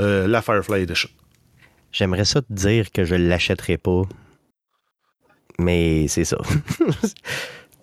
[0.00, 1.08] la Firefly Edition.
[1.98, 4.02] J'aimerais ça te dire que je ne l'achèterai pas.
[5.58, 6.38] Mais c'est ça.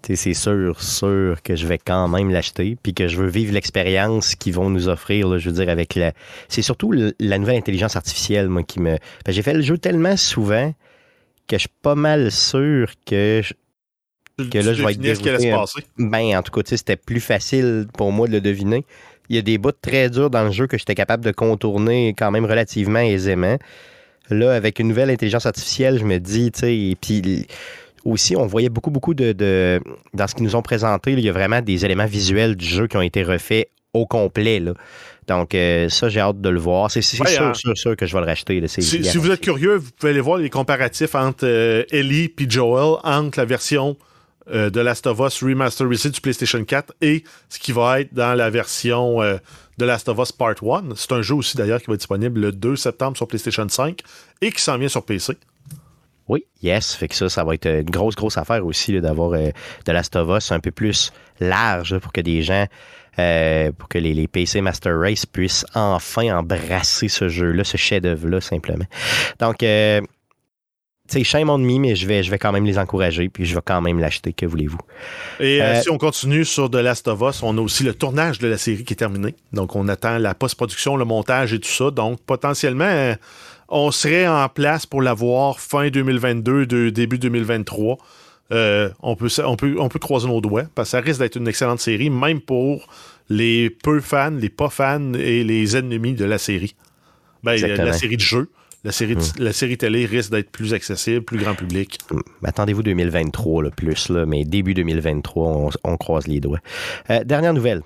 [0.07, 4.35] C'est sûr, sûr que je vais quand même l'acheter, puis que je veux vivre l'expérience
[4.35, 6.13] qu'ils vont nous offrir, là, je veux dire, avec la...
[6.47, 8.97] C'est surtout le- la nouvelle intelligence artificielle, moi, qui me...
[9.27, 10.71] J'ai fait le jeu tellement souvent
[11.47, 13.41] que je suis pas mal sûr que...
[13.43, 13.55] je-
[14.43, 15.79] Que là, Tu je vais être ce qui allait se passer.
[15.97, 18.85] Ben, en tout cas, c'était plus facile pour moi de le deviner.
[19.29, 22.13] Il y a des bouts très durs dans le jeu que j'étais capable de contourner
[22.15, 23.57] quand même relativement aisément.
[24.29, 27.45] Là, avec une nouvelle intelligence artificielle, je me dis, tu sais, et puis
[28.03, 29.31] aussi, on voyait beaucoup, beaucoup de.
[29.33, 29.79] de-
[30.13, 32.65] dans ce qu'ils nous ont présenté, là, il y a vraiment des éléments visuels du
[32.65, 34.59] jeu qui ont été refaits au complet.
[34.59, 34.73] Là.
[35.27, 36.91] Donc, euh, ça, j'ai hâte de le voir.
[36.91, 37.53] C'est Ouais, sûr, hein.
[37.53, 38.59] sûr, sûr que je vais le racheter.
[38.59, 42.31] là, Si, si vous êtes curieux, vous pouvez aller voir les comparatifs entre euh, Ellie
[42.39, 43.97] et Joel, entre la version
[44.51, 48.35] euh, de Last of Us Remasterized du PlayStation 4 et ce qui va être dans
[48.35, 49.37] la version euh,
[49.77, 50.95] de Last of Us Part 1.
[50.95, 54.01] C'est un jeu aussi d'ailleurs qui va être disponible le 2 septembre sur PlayStation 5
[54.41, 55.33] et qui s'en vient sur PC.
[56.27, 56.95] Oui, yes.
[56.95, 59.49] Fait que ça, ça va être une grosse, grosse affaire aussi d'avoir euh,
[59.85, 62.65] de Last of Us un peu plus large pour que des gens,
[63.19, 68.41] euh, pour que les, les PC Master Race puissent enfin embrasser ce jeu-là, ce chef-d'œuvre-là,
[68.41, 68.85] simplement.
[69.39, 69.63] Donc,
[71.07, 73.45] tu sais, shame on me, mais je vais, je vais quand même les encourager, puis
[73.45, 74.79] je vais quand même l'acheter, que voulez-vous?
[75.39, 77.93] Et euh, Euh, si on continue sur The Last of Us, on a aussi le
[77.93, 79.35] tournage de la série qui est terminé.
[79.53, 81.91] Donc, on attend la post-production, le montage et tout ça.
[81.91, 83.13] Donc, potentiellement, euh,
[83.69, 87.97] on serait en place pour la voir fin 2022, de, début 2023.
[88.51, 91.35] Euh, on, peut, on, peut, on peut croiser nos doigts parce que ça risque d'être
[91.35, 92.87] une excellente série, même pour
[93.29, 96.75] les peu fans, les pas fans et les ennemis de la série.
[97.43, 98.49] Ben, la série de jeux.
[98.85, 101.97] La série, de- la série télé risque d'être plus accessible, plus grand public.
[102.11, 106.59] Hum, Attendez-vous 2023 là, plus, là, mais début 2023, on, on croise les doigts.
[107.09, 107.81] Euh, dernière nouvelle.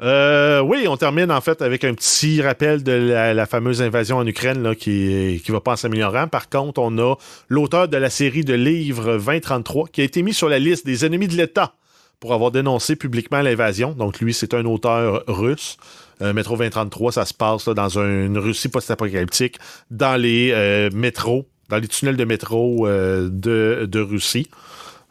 [0.00, 4.18] Euh, oui, on termine en fait avec un petit rappel de la, la fameuse invasion
[4.18, 6.28] en Ukraine là, qui, qui va pas en s'améliorant.
[6.28, 7.16] Par contre, on a
[7.48, 11.04] l'auteur de la série de livres 2033 qui a été mis sur la liste des
[11.04, 11.74] ennemis de l'État
[12.20, 13.92] pour avoir dénoncé publiquement l'invasion.
[13.92, 15.76] Donc lui, c'est un auteur russe.
[16.20, 19.58] Euh, Métro 2033, ça se passe dans un- une Russie post-apocalyptique,
[19.90, 24.48] dans les euh, métros, dans les tunnels de métro euh, de, de Russie.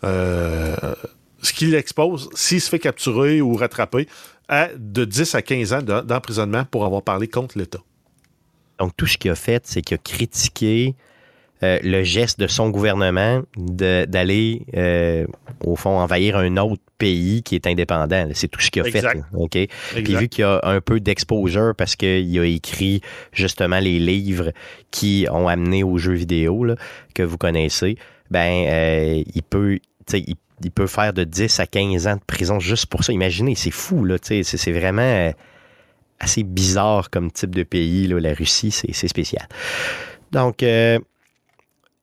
[0.04, 4.08] Ce qui l'expose, s'il se fait capturer ou rattraper,
[4.50, 7.80] à de 10 à 15 ans de- d'emprisonnement pour avoir parlé contre l'État.
[8.80, 10.96] Donc, tout ce qu'il a fait, c'est qu'il a critiqué
[11.64, 15.26] euh, le geste de son gouvernement d'aller, euh,
[15.64, 18.28] au fond, envahir un autre pays qui est indépendant.
[18.34, 19.12] C'est tout ce qu'il a Exact.
[19.12, 19.18] fait.
[19.18, 19.58] là, OK?
[19.96, 23.02] Puis vu qu'il y a un peu d'exposure parce qu'il a écrit
[23.34, 24.52] justement les livres
[24.92, 26.76] qui ont amené aux jeux vidéo là,
[27.14, 27.98] que vous connaissez,
[28.30, 29.80] ben euh, il peut,
[30.14, 33.14] il, il peut faire de 10 à 15 ans de prison juste pour ça.
[33.14, 35.32] Imaginez, c'est fou, là, tu sais, c'est vraiment
[36.20, 39.48] assez bizarre comme type de pays, là, la Russie, c'est c'est spécial.
[40.32, 41.00] Donc, euh,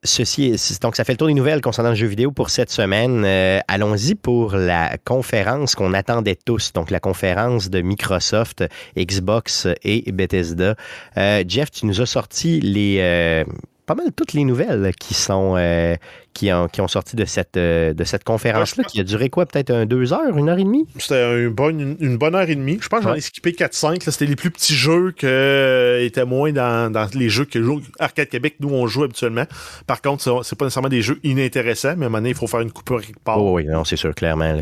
[0.05, 3.25] Ceci donc, ça fait le tour des nouvelles concernant le jeu vidéo pour cette semaine.
[3.25, 6.75] Euh, Allons-y pour la conférence qu'on attendait tous.
[6.75, 8.65] Donc, la conférence de Microsoft,
[8.99, 10.75] Xbox et Bethesda.
[11.17, 13.45] Euh, Jeff, tu nous as sorti les, euh,
[13.87, 15.57] pas mal toutes les nouvelles qui sont
[16.35, 19.31] qui, ont, qui ont sorti de cette, euh, de cette conférence-là, Ouais, qui a duré
[19.31, 20.87] quoi, peut-être un deux heures, une heure et demie?
[20.99, 22.79] C'était une bonne, une, une bonne heure et demie.
[22.83, 24.05] Je pense que j'en ai skippé 4-5.
[24.05, 24.13] là.
[24.13, 28.29] C'était les plus petits jeux qui étaient moins dans, dans les jeux que joue Arcade
[28.29, 29.45] Québec, nous, on joue habituellement.
[29.87, 32.47] Par contre, c'est- pas nécessairement des jeux inintéressants, mais à un moment donné, il faut
[32.47, 33.41] faire une coupure quelque part.
[33.43, 34.57] Oh, oui, non, c'est sûr, clairement.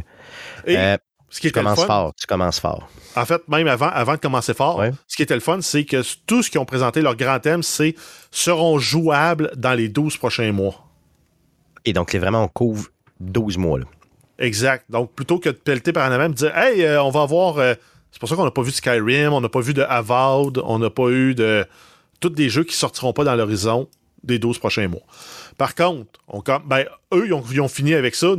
[0.67, 0.97] Et Euh,
[1.31, 2.89] ce qui tu commences fun, fort, tu commences fort.
[3.17, 4.91] En fait, même avant, avant de commencer fort, Ouais.
[5.07, 7.63] ce qui était le fun, c'est que tout ce qu'ils ont présenté, leur grand thème,
[7.63, 7.95] c'est
[8.31, 10.87] seront jouables dans les 12 prochains mois.
[11.85, 12.89] Et donc, c'est vraiment, on couvre
[13.21, 13.81] 12 mois.
[14.39, 14.85] Exact.
[14.91, 17.59] Donc, plutôt que de pelleter par en avant, me dire, hey, euh, on va voir.
[17.59, 17.75] euh,
[18.11, 20.61] c'est pour ça qu'on n'a pas vu de Skyrim, on n'a pas vu de Avowed,
[20.65, 21.65] on n'a pas eu de.
[22.21, 23.89] Tous des jeux qui sortiront pas dans l'horizon
[24.23, 25.03] des 12 prochains mois.
[25.59, 26.07] Par contre,
[26.67, 28.35] ben, eux, ils ont fini avec ça.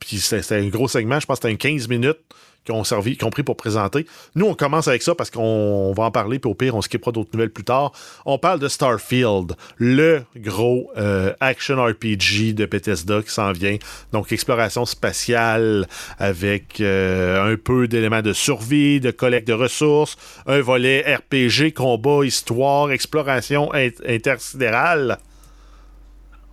[0.00, 2.18] Puis c'était un gros segment, je pense que c'était un 15 minutes
[2.64, 4.04] qu'ils ont servi, qu'ils ont pris pour présenter.
[4.34, 6.82] Nous, on commence avec ça parce qu'on on va en parler, puis au pire, on
[6.82, 7.92] skippera d'autres nouvelles plus tard.
[8.26, 13.76] On parle de Starfield, le gros euh, action RPG de Bethesda qui s'en vient.
[14.12, 15.86] Donc, exploration spatiale
[16.18, 22.24] avec euh, un peu d'éléments de survie, de collecte de ressources, un volet RPG, combat,
[22.24, 25.18] histoire, exploration int- intersidérale.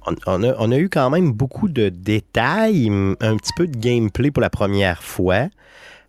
[0.07, 2.89] On, on a, on a eu quand même beaucoup de détails,
[3.21, 5.47] un petit peu de gameplay pour la première fois.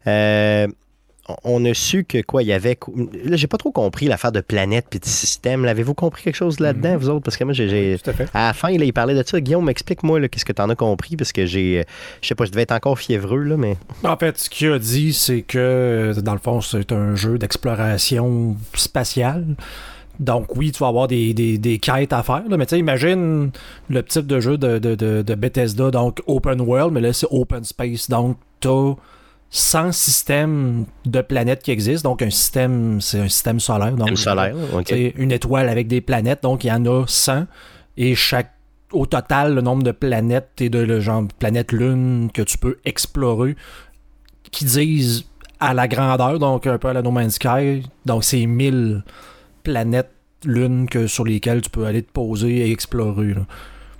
[0.07, 0.67] Euh,
[1.43, 2.79] on- a su que quoi, il y avait.
[3.25, 5.65] Là, j'ai pas trop compris l'affaire de planète puis de système.
[5.65, 7.25] L'avez-vous compris quelque chose là-dedans, vous autres?
[7.25, 7.97] Parce que moi, j'ai-
[8.33, 9.41] à la fin, là, il parlait de ça.
[9.41, 11.81] Guillaume, explique-moi qu'est-ce que t'en as compris, parce que j'ai.
[11.81, 11.83] euh,
[12.23, 13.77] Je sais pas, je devais être encore fiévreux, là, mais.
[14.05, 18.57] En fait, ce qu'il a dit, c'est que, dans le fond, c'est un jeu d'exploration
[18.75, 19.45] spatiale.
[20.19, 22.79] Donc, oui, tu vas avoir des, des- des quêtes à faire, là, mais tu sais,
[22.79, 23.51] imagine
[23.89, 27.27] le type de jeu de, de- de- de Bethesda, donc open world, mais là, c'est
[27.31, 28.09] open space.
[28.09, 28.95] Donc, tu as
[29.51, 32.11] 100 systèmes de planètes qui existent.
[32.11, 33.95] Donc, un système, c'est un système solaire.
[34.89, 37.45] C'est une étoile avec des planètes, donc il y en a 100.
[37.97, 38.53] Et chaque,
[38.93, 42.79] au total, le nombre de planètes et de le genre planète lune que tu peux
[42.85, 43.55] explorer,
[44.51, 45.25] qui disent
[45.61, 49.03] à la grandeur, donc un peu à la No Man's Sky, donc c'est 1000
[49.71, 50.11] planètes
[50.45, 53.35] lunes que, sur lesquelles tu peux aller te poser et explorer.
[53.35, 53.47] là.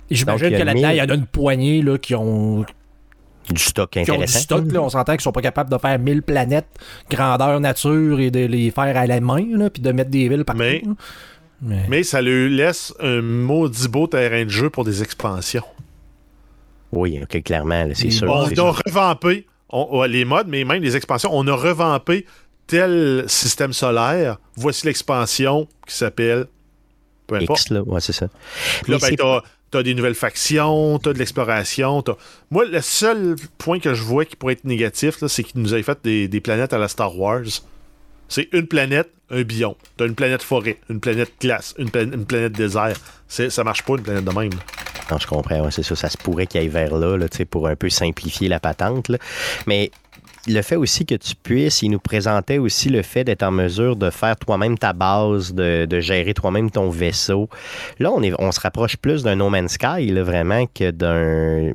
[0.09, 0.95] Et j'imagine que là-dedans, 1000.
[0.95, 2.65] il y en a une poignée là, qui ont,
[3.49, 4.39] Du stock qui ont du intéressant.
[4.39, 4.71] stock.
[4.71, 6.67] Là, on s'entend qu'ils sont pas capables de faire 1000 planètes
[7.09, 10.45] grandeur nature et de les faire à la main, là, puis de mettre des villes
[10.45, 10.59] partout.
[10.59, 10.93] Mais- là.
[11.61, 15.63] Mais- Mais ça lui laisse un maudit beau terrain de jeu pour des expansions.
[16.91, 18.29] Oui, OK, clairement, là, c'est sûr.
[18.31, 21.29] On a revampé on- ouais, les modes, mais même les expansions.
[21.33, 22.25] On a revampé
[22.67, 24.37] tel système solaire.
[24.55, 26.47] Voici l'expansion qui s'appelle.
[27.27, 27.61] Peu importe.
[27.61, 28.27] X, là, ouais, c'est ça.
[28.83, 32.01] Puis là, ben, t'as, t'as des nouvelles factions, t'as de l'exploration.
[32.01, 32.15] t'as-
[32.51, 35.73] Moi, le seul point que je vois qui pourrait être négatif, là, c'est qu'il nous
[35.73, 37.41] avait fait des, des planètes à la Star Wars.
[38.29, 39.75] C'est une planète, un biome.
[39.97, 42.95] T'as une planète forêt, une planète glace, une, pla- une planète désert.
[43.27, 44.51] C'est, ça marche pas, une planète de même.
[44.51, 44.59] là.
[45.11, 45.95] Non, je comprends, ouais, c'est ça.
[45.95, 48.59] Ça se pourrait qu'il aille vers là, là tu sais, pour un peu simplifier la
[48.59, 49.07] patente.
[49.07, 49.17] là.
[49.65, 49.91] Mais
[50.47, 53.95] le fait aussi que tu puisses, il nous présentait aussi le fait d'être en mesure
[53.95, 57.49] de faire toi-même ta base, de, de gérer toi-même ton vaisseau.
[57.99, 61.73] Là, on, est, on se rapproche plus d'un No Man's Sky, là, vraiment, que d'un.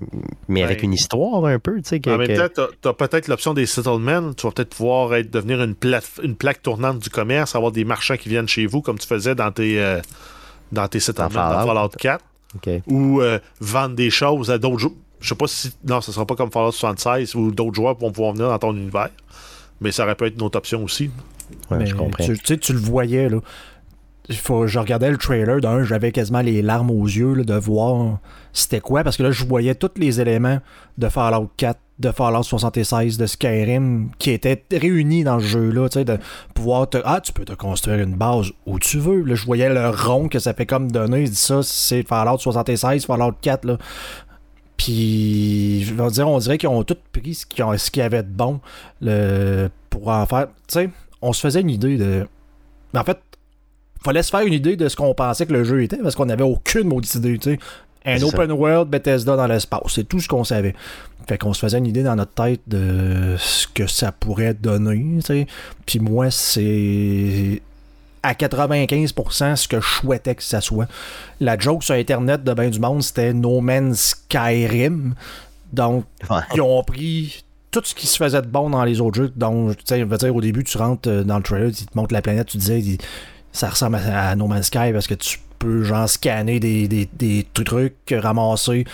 [0.48, 0.84] Mais avec Ouais.
[0.84, 2.00] une histoire un peu, tu sais.
[2.00, 4.32] que- En même que- temps, tu as, peut-être l'option des settlements.
[4.34, 7.84] Tu vas peut-être pouvoir être, devenir une, plate- une plaque tournante du commerce, avoir des
[7.84, 10.00] marchands qui viennent chez vous, comme tu faisais dans tes, euh,
[10.72, 11.66] dans tes settlements dans Fallout.
[11.66, 12.24] Fallout 4,
[12.56, 12.70] OK.
[12.86, 14.94] ou euh, vendre des choses à d'autres joueurs.
[15.22, 15.72] Je sais pas si.
[15.86, 18.76] Non, ce sera pas comme Fallout 76 où d'autres joueurs vont pouvoir venir dans ton
[18.76, 19.10] univers.
[19.80, 21.10] Mais ça aurait pu être une autre option aussi.
[21.70, 22.24] Ouais, Mais je comprends.
[22.24, 23.38] Tu, tu sais, tu le voyais, là.
[24.30, 28.20] Faut, je regardais le trailer d'un, j'avais quasiment les larmes aux yeux là, de voir
[28.52, 30.60] c'était quoi, parce que là, je voyais tous les éléments
[30.96, 35.94] de Fallout 4, de Fallout 76, de Skyrim qui étaient réunis dans le jeu-là, tu
[35.94, 36.18] sais, de
[36.54, 36.98] pouvoir te...
[37.04, 39.22] Ah, tu peux te construire une base où tu veux.
[39.22, 42.38] Là, je voyais le rond que ça fait comme donner, je dis ça, c'est Fallout
[42.38, 43.78] 76, Fallout 4, là.
[44.82, 48.28] Puis, je veux dire, on dirait qu'ils ont tout pris ce qu'il y avait de
[48.28, 48.58] bon
[49.00, 50.48] le, pour en faire.
[50.66, 50.90] Tu sais,
[51.20, 52.26] on se faisait une idée de.
[52.92, 53.18] Mais en fait,
[54.02, 56.26] fallait se faire une idée de ce qu'on pensait que le jeu était parce qu'on
[56.26, 57.38] n'avait aucune maudite idée.
[57.38, 57.58] Tu sais.
[58.04, 60.74] Un open world Bethesda dans l'espace, c'est tout ce qu'on savait.
[61.28, 65.18] Fait qu'on se faisait une idée dans notre tête de ce que ça pourrait donner.
[65.18, 65.46] tu sais.
[65.86, 67.62] Puis moi, c'est
[68.22, 70.86] à 95% ce que je souhaitais que ça soit.
[71.40, 75.14] La joke sur Internet de ben du monde, c'était No Man's Skyrim.
[75.72, 76.40] Donc, Ouais.
[76.54, 79.32] ils ont pris tout ce qui se faisait de bon dans les autres jeux.
[79.34, 81.86] Donc, tu sais, on va dire, au début, tu rentres euh, dans le trailer, ils
[81.86, 82.98] te montrent la planète, tu disais, il-
[83.52, 87.08] ça ressemble à, à No Man's Sky parce que tu peux, genre, scanner des, des,
[87.14, 88.84] des trucs, ramasser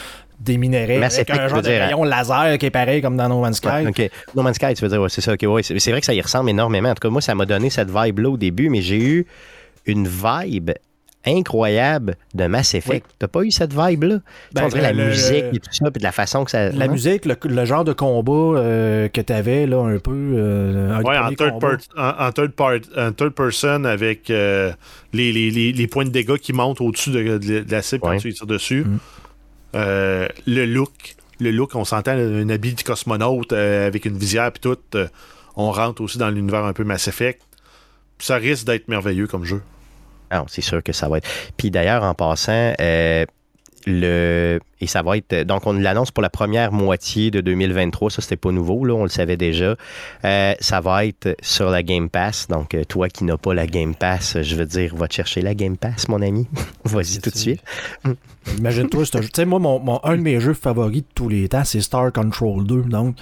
[0.41, 1.87] des minéraux avec Effect, un genre de dire, hein?
[1.87, 3.87] rayon laser qui est pareil comme dans No Man's Sky.
[3.97, 4.11] Ouais.
[4.35, 5.33] No Man's Sky, tu veux dire, ouais, c'est ça.
[5.35, 6.91] OK, ouais, c'est c'est vrai que ça y ressemble énormément.
[6.91, 9.27] En tout cas, moi, ça m'a donné cette vibe-là au début, mais j'ai eu
[9.87, 10.71] une vibe
[11.27, 13.05] incroyable de Mass Effect.
[13.19, 14.19] T'as pas eu cette vibe-là?
[14.53, 16.71] Ben, on dirait la le- musique et tout ça, puis de la façon que ça...
[16.71, 16.89] La Hein?
[16.89, 20.13] musique, le, le genre de combat euh, que tu avais, là, un peu.
[20.15, 21.53] euh, un Ouais, en third,
[21.97, 24.73] en, en third part- en third person avec euh,
[25.13, 28.05] les, les- les- les points de dégâts qui montent au-dessus de, de- de la cible
[28.07, 28.17] Ouais.
[28.17, 28.85] quand tu tires dessus.
[28.85, 28.99] Mm.
[29.75, 31.17] Euh, le look.
[31.41, 34.79] Le look, on s'entend un habit de cosmonaute euh, avec une visière puis tout.
[34.97, 35.07] euh,
[35.57, 37.43] on rentre aussi dans l'univers un peu Mass Effect.
[38.19, 39.63] Ça risque d'être merveilleux comme jeu.
[40.31, 41.29] Ah, c'est sûr que ça va être.
[41.57, 42.75] Puis d'ailleurs, en passant,
[43.89, 48.23] le et ça va être donc on l'annonce pour la première moitié de 2023 ça
[48.23, 49.75] c'était pas nouveau là on le savait déjà.
[50.25, 52.47] Euh, ça va être sur la Game Pass.
[52.49, 55.41] Donc euh, toi qui n'as pas la Game Pass je veux dire va te chercher
[55.41, 56.47] la Game Pass mon ami.
[56.85, 57.63] Vas-y tout de suite.
[58.59, 61.65] Imagine-toi, tu sais, moi, mon, mon- un de mes jeux favoris de tous les temps,
[61.65, 62.83] c'est Star Control 2.
[62.85, 63.17] Donc,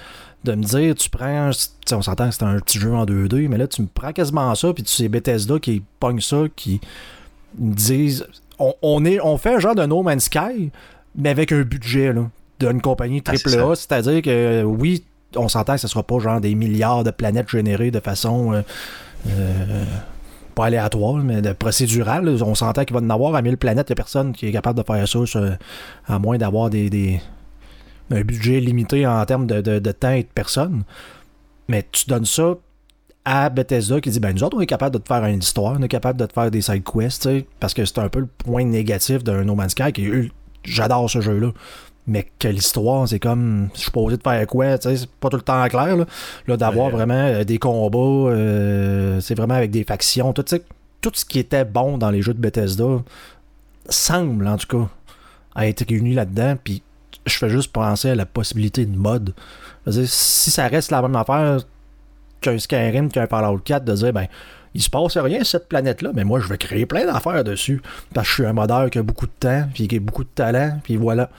[0.45, 3.05] de me dire, tu prends, tu sais, on s'entend que c'est un petit jeu en
[3.05, 6.43] 2D, mais là, tu me prends quasiment ça, puis tu sais, Bethesda qui pogne ça,
[6.55, 6.79] qui
[7.59, 8.25] me disent,
[8.59, 10.71] on, on est, on fait un genre de No Man's Sky,
[11.15, 12.13] mais avec un budget,
[12.59, 15.03] d'une compagnie Ah, AAA, c'est-à-dire que, oui,
[15.35, 18.53] on s'entend que ce sera pas genre des milliards de planètes générées de façon.
[18.53, 18.61] euh,
[19.29, 19.83] euh,
[20.55, 22.27] pas aléatoire, mais de procédural.
[22.41, 23.89] On s'entend qu'il va en avoir à 1000 planètes.
[23.89, 25.55] Il n'y a personne qui est capable de faire ça, sur-
[26.07, 27.21] à moins d'avoir des, des-
[28.09, 30.81] un budget limité en termes de, de- de temps et de personnes.
[31.67, 32.55] Mais tu donnes ça
[33.29, 35.75] à Bethesda qui dit ben nous autres on est capable de te faire une histoire,
[35.77, 37.27] on est capable de te faire des side quests,
[37.59, 40.09] parce que c'est un peu le point négatif d'un No Man's Sky qui
[40.63, 41.51] j'adore ce jeu là.
[42.09, 45.27] Mais que l'histoire, c'est comme je suis posé de faire quoi, tu sais, c'est pas
[45.27, 46.05] tout le temps clair là,
[46.47, 46.93] Là, d'avoir Ouais.
[46.93, 47.97] vraiment euh, des combats,
[48.31, 50.45] euh, c'est vraiment avec des factions, tout,
[51.01, 53.03] tout ce qui était bon dans les jeux de Bethesda
[53.89, 54.87] semble en tout cas
[55.53, 56.81] à être réuni là-dedans, puis
[57.25, 59.33] je fais juste penser à la possibilité de mode.
[60.05, 61.59] Si ça reste la même affaire
[62.51, 64.27] qu'un Skyrim, qu'un Fallout 4, de dire, ben,
[64.73, 67.81] il se passe rien sur cette planète-là, mais moi, je vais créer plein d'affaires dessus.
[68.13, 70.23] Parce que je suis un modeur qui a beaucoup de temps, puis qui a beaucoup
[70.23, 71.29] de talent, puis voilà.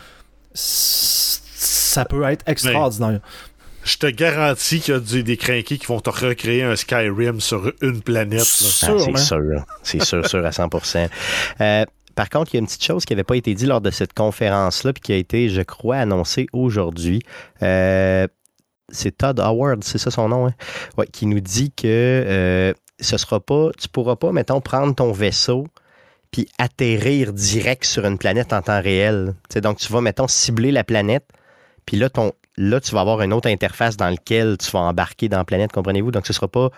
[0.91, 3.21] Ça peut être extraordinaire.
[3.85, 7.41] Je te garantis qu'il y a du- des crinqués qui vont te recréer un Skyrim
[7.41, 8.41] sur une planète.
[8.41, 11.09] Ah, c'est sûr c'est sûr sûr à 100%
[11.61, 13.81] Euh, par contre, il y a une petite chose qui n'avait pas été dit lors
[13.81, 17.23] de cette conférence-là, puis qui a été, je crois, annoncée aujourd'hui.
[17.63, 18.27] Euh,
[18.91, 20.55] c'est Todd Howard, c'est ça son nom, hein?
[20.97, 25.13] Ouais, qui nous dit que euh, ce sera pas, tu pourras pas, mettons, prendre ton
[25.13, 25.67] vaisseau
[26.31, 29.35] puis atterrir direct sur une planète en temps réel.
[29.49, 31.25] Tu sais, donc, tu vas, mettons, cibler la planète,
[31.87, 35.29] puis là, ton, là, tu vas avoir une autre interface dans laquelle tu vas embarquer
[35.29, 36.11] dans la planète, comprenez-vous?
[36.11, 36.69] Donc, ce sera pas...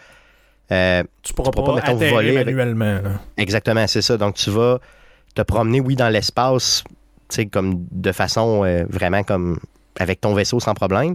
[0.70, 3.00] euh, Tu pourras Tu pourras pas, pas, mettons, voler manuellement.
[3.36, 4.16] Exactement, c'est ça.
[4.16, 4.78] Donc, tu vas
[5.34, 6.84] te promener, oui, dans l'espace,
[7.28, 9.58] tu sais, comme de façon euh, vraiment comme
[10.00, 11.14] avec ton vaisseau sans problème.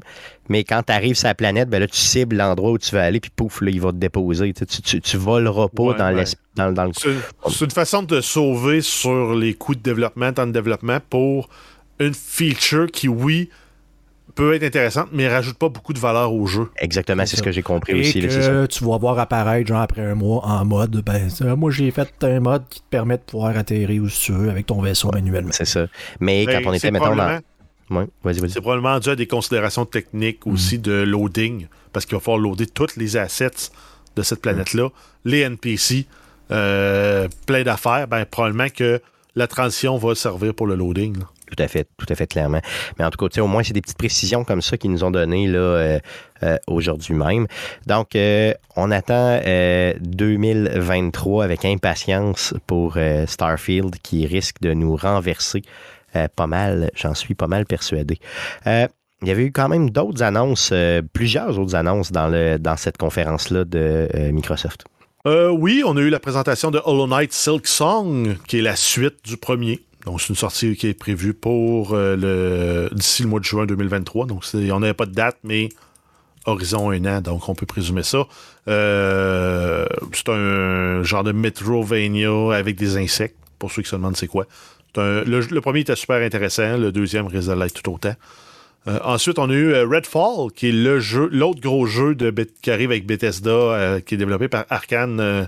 [0.50, 3.04] Mais quand tu arrives sur la planète, ben là, tu cibles l'endroit où tu vas
[3.04, 4.54] aller, puis pouf, là, il va te déposer.
[4.54, 6.24] Tu, tu, tu, tu voleras pas Ouais, dans, ouais.
[6.56, 6.92] dans, dans le.
[6.96, 7.16] C'est
[7.50, 11.50] c'est une façon de te sauver sur les coûts de développement, temps de développement pour
[12.00, 13.50] une feature qui, oui,
[14.36, 16.70] peut être intéressante, mais rajoute pas beaucoup de valeur au jeu.
[16.80, 18.20] Exactement, c'est ce que j'ai compris Et aussi.
[18.20, 18.50] là, c'est ça.
[18.50, 21.90] que tu vas voir apparaître, genre après un mois, en mode, ben, ça, moi j'ai
[21.92, 25.10] fait un mode qui te permet de pouvoir atterrir où tu veux avec ton vaisseau
[25.14, 25.52] manuellement.
[25.54, 25.88] C'est ça.
[26.20, 27.40] Mais Ben, quand on était, mettons, dans.
[27.86, 28.52] Probablement- Ouais, vas-y, vas-y.
[28.52, 32.68] C'est probablement dû à des considérations techniques aussi de loading, parce qu'il va falloir loader
[32.68, 33.70] tous les assets
[34.16, 34.90] de cette planète-là,
[35.26, 36.06] les NPC,
[36.52, 38.08] euh, plein d'affaires.
[38.08, 39.02] Ben, probablement que
[39.36, 41.18] la transition va servir pour le loading.
[41.20, 41.26] là.
[41.56, 42.60] Tout à fait, tout à fait clairement.
[42.98, 45.12] Mais en tout cas, au moins, c'est des petites précisions comme ça qu'ils nous ont
[45.12, 46.00] données là, euh,
[46.44, 47.46] euh, aujourd'hui même.
[47.86, 55.62] Donc, euh, on attend euh, 2023 avec impatience pour Starfield qui risque de nous renverser
[56.36, 58.20] pas mal, j'en suis pas mal persuadé.
[58.68, 58.88] Euh,
[59.22, 62.78] il y avait eu quand même d'autres annonces, euh, plusieurs autres annonces dans, le, dans
[62.78, 64.86] cette conférence-là de euh, Microsoft.
[65.26, 68.76] Euh, oui, on a eu la présentation de Hollow Knight Silk Song, qui est la
[68.76, 69.82] suite du premier.
[70.06, 73.66] Donc, c'est une sortie qui est prévue pour euh, le d'ici le mois de juin
[73.66, 74.28] 2023.
[74.28, 75.70] Donc, on n'avait pas de date, mais
[76.46, 78.28] horizon un an, donc on peut présumer ça.
[78.68, 84.28] Euh, c'est un genre de Metrovania avec des insectes, pour ceux qui se demandent c'est
[84.28, 84.46] quoi.
[84.98, 88.16] Un- le, le premier était super intéressant, le deuxième risque de tout autant.
[88.88, 92.32] Euh, ensuite, on a eu euh, Redfall, qui est le jeu, l'autre gros jeu de
[92.62, 95.46] qui arrive avec Bethesda, euh, qui est développé par Arkane, euh,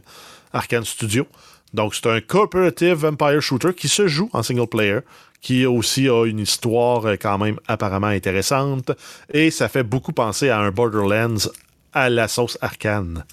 [0.53, 1.27] Arkane Studio.
[1.73, 4.99] Donc, c'est un cooperative vampire shooter qui se joue en single player,
[5.41, 8.91] qui aussi a une histoire quand même apparemment intéressante.
[9.31, 11.49] Et ça fait beaucoup penser à un Borderlands
[11.93, 13.23] à la sauce Arkane.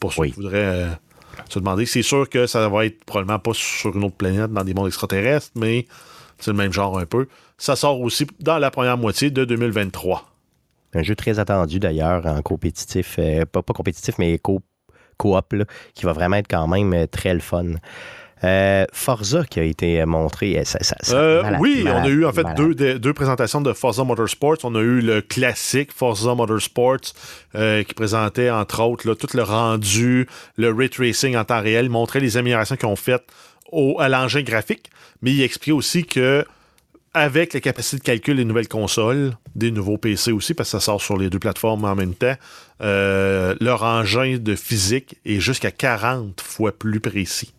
[0.00, 0.28] Pour ceux Oui.
[0.32, 0.86] qui voudraient
[1.48, 1.86] se demander.
[1.86, 4.88] C'est sûr que ça va être probablement pas sur une autre planète, dans des mondes
[4.88, 5.86] extraterrestres, mais
[6.38, 7.26] c'est le même genre un peu.
[7.58, 10.28] Ça sort aussi dans la première moitié de 2023.
[10.94, 14.62] Un jeu très attendu d'ailleurs en compétitif, euh, pas, pas compétitif, mais co-
[15.18, 15.64] coop,
[15.94, 17.64] qui va vraiment être quand même euh, très le fun.
[18.44, 20.58] Euh, Forza qui a été euh, montré.
[20.58, 22.44] euh, ça- ça- ça- Euh, malade, oui, malade, on a eu en fait
[22.98, 24.58] deux, présentations de Forza Motorsports.
[24.64, 26.98] On a eu le classique Forza Motorsports
[27.54, 30.26] euh, qui présentait entre autres là, tout le rendu,
[30.58, 33.24] le ray tracing en temps réel, montrait les améliorations qu'ils ont faites
[33.72, 34.90] au, à l'engin graphique,
[35.22, 36.44] mais il expliquait aussi que
[37.14, 40.80] avec la capacité de calcul des nouvelles consoles, des nouveaux PC aussi, parce que ça
[40.84, 42.34] sort sur les deux plateformes en même temps,
[42.80, 47.54] leur engin de physique est jusqu'à 40 fois plus précis.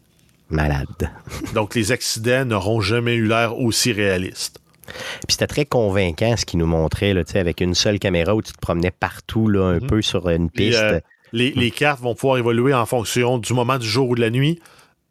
[0.49, 1.11] Malade.
[1.53, 4.59] Donc les accidents n'auront jamais eu l'air aussi réalistes.
[4.85, 8.53] Puis c'était très convaincant ce qu'il nous montrait, là, avec une seule caméra où tu
[8.53, 9.87] te promenais partout, là, un Mhm.
[9.87, 10.79] peu sur une piste.
[10.79, 10.99] euh,
[11.33, 14.29] les, les cartes vont pouvoir évoluer en fonction du moment du jour ou de la
[14.29, 14.61] nuit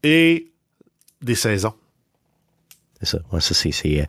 [0.03, 0.47] et
[1.21, 1.75] des saisons.
[3.01, 3.19] C'est ça.
[3.31, 4.05] Ouais, ça, c'est, c'est, euh,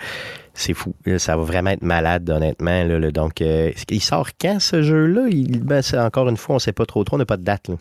[0.53, 0.95] c'est fou.
[1.17, 2.86] Ça va vraiment être malade, honnêtement.
[2.86, 3.11] Là, là.
[3.11, 5.28] Donc, euh, il sort quand ce jeu-là?
[5.30, 7.17] Il, ben, c'est, encore une fois, on ne sait pas trop trop.
[7.17, 7.67] On n'a pas de date.
[7.67, 7.75] Là.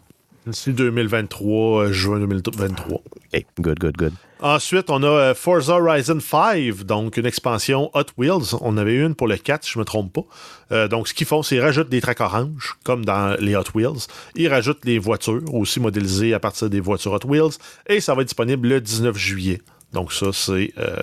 [0.52, 2.98] C'est 2023, euh, juin 2023.
[2.98, 4.12] OK, good, good, good.
[4.40, 8.54] Ensuite, on a euh, Forza Horizon 5, donc une expansion Hot Wheels.
[8.60, 10.24] On avait une pour le 4, si je ne me trompe pas.
[10.72, 13.64] Euh, donc, ce qu'ils font, c'est qu'ils rajoutent des tracks oranges, comme dans les Hot
[13.74, 14.06] Wheels.
[14.34, 17.58] Ils rajoutent les voitures, aussi modélisées à partir des voitures Hot Wheels.
[17.88, 19.62] Et ça va être disponible le 19 juillet.
[19.92, 20.96] Donc, ça, c'est euh,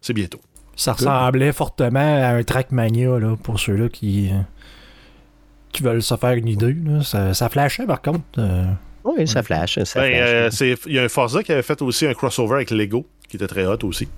[0.00, 0.40] c'est bientôt.
[0.76, 4.40] Ça ressemblait fortement à un Trackmania là, pour ceux-là qui, euh,
[5.74, 6.74] qui veulent se faire une idée.
[6.86, 7.02] là.
[7.02, 8.20] Ça, ça flashait par contre.
[8.38, 8.64] euh,
[9.04, 9.78] Oui, ça flash.
[9.84, 10.14] Ça Ben,
[10.50, 10.62] flash.
[10.62, 13.36] euh, Il y a un Forza qui avait fait aussi un crossover avec Lego, qui
[13.36, 14.08] était très hot aussi.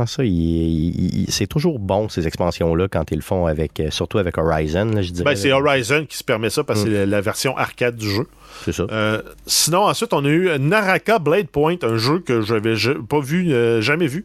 [0.00, 3.80] Ah, ça, il- il- il- c'est toujours bon, ces expansions-là, quand ils le font, avec,
[3.80, 5.24] euh, surtout avec Horizon, là, je dirais.
[5.24, 6.92] Ben, c'est Horizon qui se permet ça parce que Mm.
[6.92, 8.26] c'est la, la version arcade du jeu.
[8.64, 8.86] C'est ça.
[8.92, 12.76] Euh, sinon, ensuite, on a eu Naraka Blade Point, un jeu que je n'avais
[13.08, 14.24] pas vu, euh, jamais vu,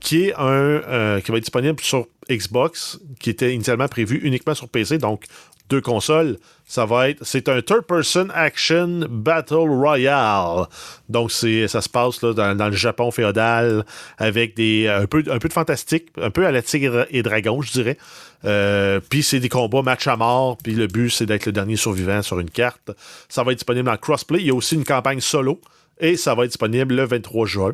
[0.00, 4.54] qui est un euh, qui va être disponible sur Xbox, qui était initialement prévu uniquement
[4.54, 5.24] sur PC, donc
[5.70, 6.36] deux consoles.
[6.66, 10.66] Ça va être, c'est un third-person action battle royale.
[11.08, 13.84] Donc c'est, ça se passe là, dans, le Japon féodal
[14.18, 17.62] avec des un peu, un peu de fantastique, un peu à la tigre et dragon,
[17.62, 17.96] je dirais.
[18.44, 20.58] Euh, puis c'est des combats match à mort.
[20.62, 22.90] Puis le but c'est d'être le dernier survivant sur une carte.
[23.28, 24.40] Ça va être disponible en crossplay.
[24.40, 25.60] Il y a aussi une campagne solo
[25.98, 27.72] et ça va être disponible le 23 juin.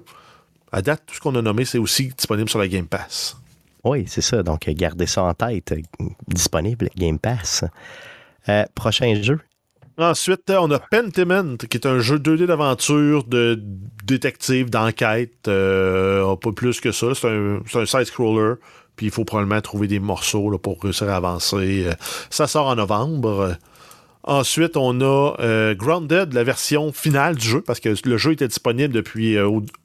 [0.72, 3.36] À date, tout ce qu'on a nommé, c'est aussi disponible sur la Game Pass.
[3.87, 4.43] Oui, c'est ça.
[4.43, 5.70] Donc, gardez ça en tête.
[5.70, 7.64] Euh, Disponible, Game Pass.
[8.49, 9.39] Euh, prochain jeu.
[9.97, 13.62] Ensuite, on a Pentiment, qui est un jeu 2D d'aventure, de
[14.05, 15.47] détective, d'enquête.
[15.47, 17.14] euh, pas plus que ça.
[17.14, 18.55] C'est un, side-scroller.
[18.97, 21.87] Puis il faut probablement trouver des morceaux pour réussir à avancer.
[22.30, 23.57] Ça sort en novembre.
[24.24, 28.95] Ensuite, on a Grounded, la version finale du jeu, parce que le jeu était disponible
[28.95, 29.37] depuis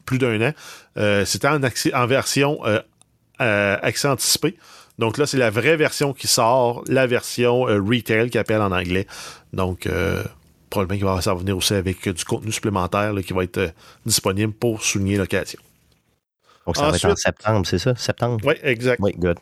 [0.06, 1.24] plus d'un an.
[1.26, 1.49] C'était
[1.93, 2.60] en version
[3.41, 4.55] euh, accès anticipé.
[4.99, 8.71] Donc là, c'est la vraie version qui sort, la version euh, retail qui appelle en
[8.71, 9.07] anglais.
[9.53, 10.23] Donc, euh,
[10.69, 13.73] probablement qu'il va ça va venir aussi avec du contenu supplémentaire là, qui va être
[14.05, 15.59] disponible pour souligner l'occasion.
[16.67, 17.95] Donc, ça va être en Ensuite- septembre, c'est ça?
[17.95, 18.37] Septembre?
[18.45, 18.99] Oui, exact.
[19.01, 19.37] Oui, good.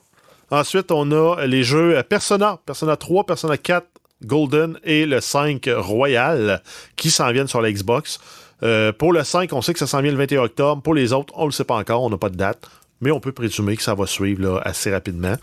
[0.52, 3.86] Ensuite, on a les jeux Persona, Persona 3, Persona 4,
[4.26, 6.62] Golden et le 5 Royal
[6.96, 8.20] qui s'en viennent sur la Xbox.
[8.64, 10.82] Euh, pour le 5, on sait que ça s'en vient le 21 octobre.
[10.82, 12.68] Pour les autres, on ne le sait pas encore, on n'a pas de date.
[13.02, 15.36] Mais on peut présumer que ça va suivre là, assez rapidement.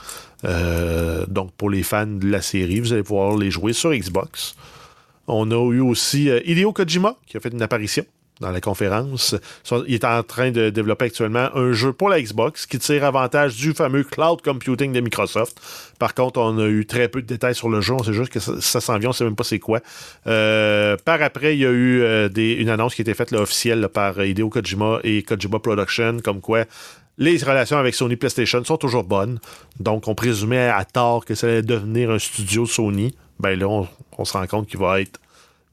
[0.44, 4.54] Euh, donc, pour les fans de la série, vous allez pouvoir les jouer sur Xbox.
[5.26, 8.04] On a eu aussi euh, Hideo Kojima qui a fait une apparition
[8.40, 9.34] dans la conférence.
[9.86, 13.57] Il est en train de développer actuellement un jeu pour la Xbox qui tire avantage
[13.57, 15.59] du fameux cloud computing de Microsoft.
[15.98, 17.94] Par contre, on a eu très peu de détails sur le jeu.
[17.94, 19.80] On sait juste que ça, s'en vient, on ne sait même pas c'est quoi.
[20.26, 23.88] Euh, par après, il y a eu euh, une annonce qui a été faite officielle
[23.88, 26.64] par Hideo Kojima et Kojima Production, comme quoi
[27.19, 29.39] les relations avec Sony PlayStation sont toujours bonnes.
[29.81, 33.14] Donc, on présumait à tort que ça allait devenir un studio Sony.
[33.41, 33.69] Ben là,
[34.19, 35.21] on, se rend compte qu'il va être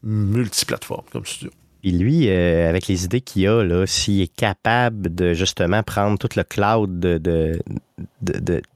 [0.02, 1.50] multiplateforme comme studio.
[1.82, 6.30] Et lui, euh, avec les idées qu'il a, s'il est capable de justement prendre tout
[6.34, 7.60] le cloud, de,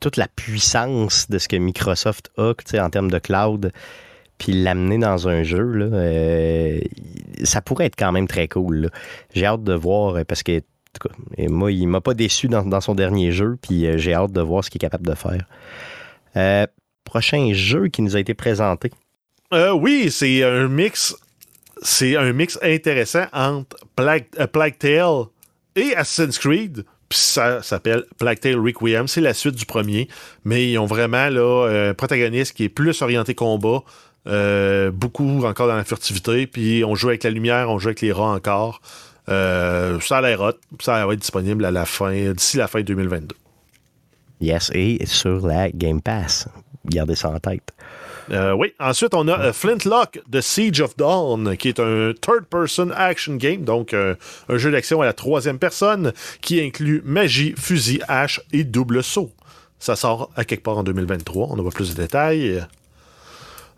[0.01, 3.73] toute la puissance de ce que Microsoft a en termes de cloud,
[4.37, 6.81] puis l'amener dans un jeu, euh,
[7.43, 8.91] ça pourrait être quand même très cool.
[9.35, 10.62] J'ai hâte de voir, euh, parce que
[11.49, 14.70] moi, il m'a pas déçu dans, son dernier jeu, puis j'ai hâte de voir ce
[14.70, 16.74] qu'il est capable de faire.
[17.05, 18.90] prochain jeu qui nous a été présenté.
[19.53, 21.16] oui, c'est un mix
[21.82, 25.26] c'est un mix intéressant entre Plague, euh, Tale
[25.76, 26.84] et Assassin's Creed.
[27.09, 29.09] Puis ça s'appelle Plague Tale Requiem.
[29.09, 30.09] C'est la suite du premier.
[30.44, 33.82] Mais ils ont vraiment là, un protagoniste qui est plus orienté combat.
[34.26, 36.46] Euh, beaucoup encore dans la furtivité.
[36.46, 38.80] Puis on joue avec la lumière, on joue avec les rats encore.
[39.29, 40.53] Euh, ça a l'air hot.
[40.81, 43.37] Ça va être disponible à la fin, d'ici la fin 2022.
[44.41, 46.49] Yes, et sur la Game Pass.
[46.85, 47.72] Gardez ça en tête.
[48.31, 48.72] Euh, oui.
[48.79, 53.64] Ensuite, on a euh, Flintlock The Siege of Dawn, qui est un third-person action game,
[53.64, 54.14] donc euh,
[54.49, 59.31] un jeu d'action à la troisième personne, qui inclut magie, fusil, hache et double saut.
[59.79, 61.49] Ça sort à quelque part en 2023.
[61.51, 62.64] On a plus de détails.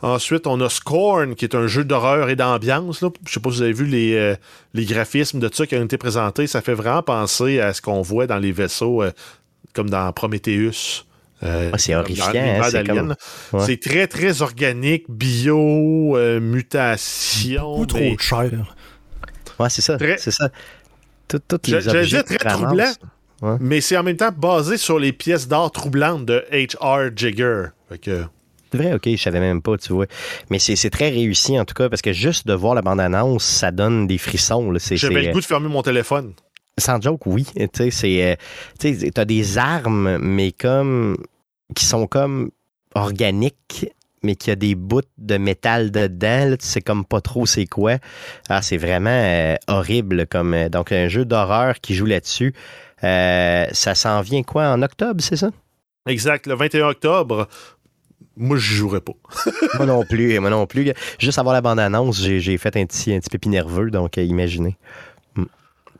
[0.02, 3.00] Ensuite, on a Scorn, qui est un jeu d'horreur et d'ambiance.
[3.00, 4.34] Je ne sais pas si vous avez vu les,
[4.72, 6.46] les, graphismes de ça qui ont été présentés.
[6.46, 9.02] Ça fait vraiment penser à ce qu'on voit dans les vaisseaux,
[9.74, 11.04] comme dans Prometheus.
[11.42, 12.32] Euh, c'est horrifiant.
[12.34, 13.14] Hein,
[13.60, 17.80] c'est très, très organique, bio, euh, mutation.
[17.80, 18.50] Ou trop cher.
[19.58, 19.96] Ouais, c'est ça.
[20.18, 20.50] C'est ça.
[21.64, 22.92] J'allais dire très troublant,
[23.60, 27.10] mais c'est en même temps basé sur les pièces d'art troublantes de H.R.
[27.14, 27.66] Jigger.
[28.72, 30.06] C'est vrai, ok, je savais même pas, tu vois.
[30.50, 33.70] Mais c'est très réussi en tout cas, parce que juste de voir la bande-annonce, ça
[33.70, 34.72] donne des frissons.
[34.78, 36.34] J'avais le goût de fermer mon téléphone.
[36.78, 37.46] Sans joke, oui.
[37.74, 38.36] Tu sais,
[38.84, 41.16] euh, as des armes, mais comme
[41.74, 42.50] qui sont comme
[42.94, 43.86] organiques,
[44.22, 46.56] mais qui a des bouts de métal dedans.
[46.58, 47.98] tu sais comme pas trop c'est quoi.
[48.48, 50.26] Ah, c'est vraiment euh, horrible.
[50.26, 52.54] comme euh, Donc, un jeu d'horreur qui joue là-dessus.
[53.02, 55.50] ça s'en vient quoi en octobre, c'est ça?
[56.06, 57.46] Exact, le 21 octobre.
[58.40, 59.12] Moi, je jouerais pas.
[59.76, 60.92] moi non plus, moi non plus.
[61.18, 64.76] Juste avoir la bande-annonce, j'ai fait un petit, un petit pépi nerveux, donc imaginez.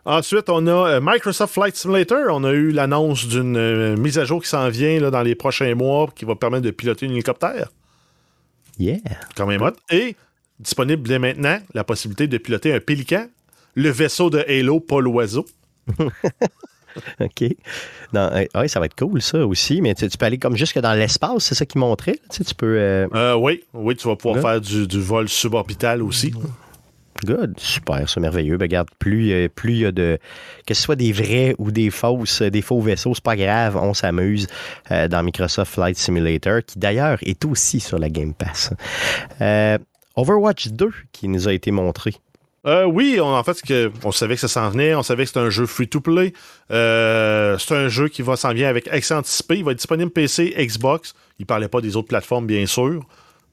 [0.07, 2.25] Ensuite, on a euh, Microsoft Flight Simulator.
[2.31, 5.35] On a eu l'annonce d'une euh, mise à jour qui s'en vient là, dans les
[5.35, 7.69] prochains mois qui va permettre de piloter un hélicoptère.
[8.79, 8.97] Yeah.
[9.37, 9.61] Quand même
[9.91, 10.17] Et
[10.59, 13.27] disponible dès maintenant la possibilité de piloter un pélican,
[13.75, 15.45] le vaisseau de Halo, pas l'oiseau.
[17.21, 17.45] OK.
[18.15, 19.81] Euh, oui, ça va être cool, ça aussi.
[19.81, 22.19] Mais tu, peux aller comme jusque dans l'espace, c'est ça qui montrait.
[22.31, 23.07] Tu, tu peux.
[23.39, 26.33] oui, oui, tu vas pouvoir faire du, du, vol suborbital aussi.
[27.25, 28.57] Good, super, c'est merveilleux.
[28.57, 30.19] Ben, regarde, plus, plus il y a de.
[30.67, 33.93] Que ce soit des vrais ou des fausses, des faux vaisseaux, c'est pas grave, on
[33.93, 34.47] s'amuse
[34.91, 38.73] euh, dans Microsoft Flight Simulator, qui d'ailleurs est aussi sur la Game Pass.
[39.41, 39.79] Euh,
[40.17, 42.15] Overwatch 2 qui nous a été montré.
[42.67, 43.63] Euh, oui, en fait,
[44.05, 46.33] on savait que ça s'en venait, on savait que c'était un jeu free-to-play.
[46.69, 49.57] c'est un jeu qui va s'en venir avec accès anticipé.
[49.57, 51.15] Il va être disponible PC, Xbox.
[51.39, 53.05] Il parlait pas des autres plateformes, bien sûr.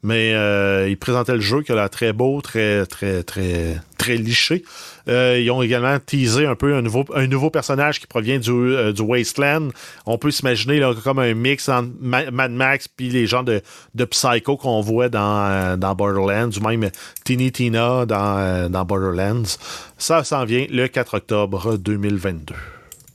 [0.04, 4.16] Mais euh, ils présentaient le jeu qui a l'air très beau, très, très, très, très
[4.16, 4.64] liché.
[5.08, 8.52] Euh, ils ont également teasé un peu un nouveau, un nouveau personnage qui provient du,
[8.52, 9.70] euh, du Wasteland.
[10.06, 13.62] On peut s'imaginer comme un mix entre Mad Max puis les gens de,
[14.06, 16.90] Psycho qu'on voit dans, dans Borderlands, ou même
[17.24, 19.58] Tiny Tina dans, dans Borderlands.
[19.98, 22.54] Ça s'en vient le 4 octobre 2022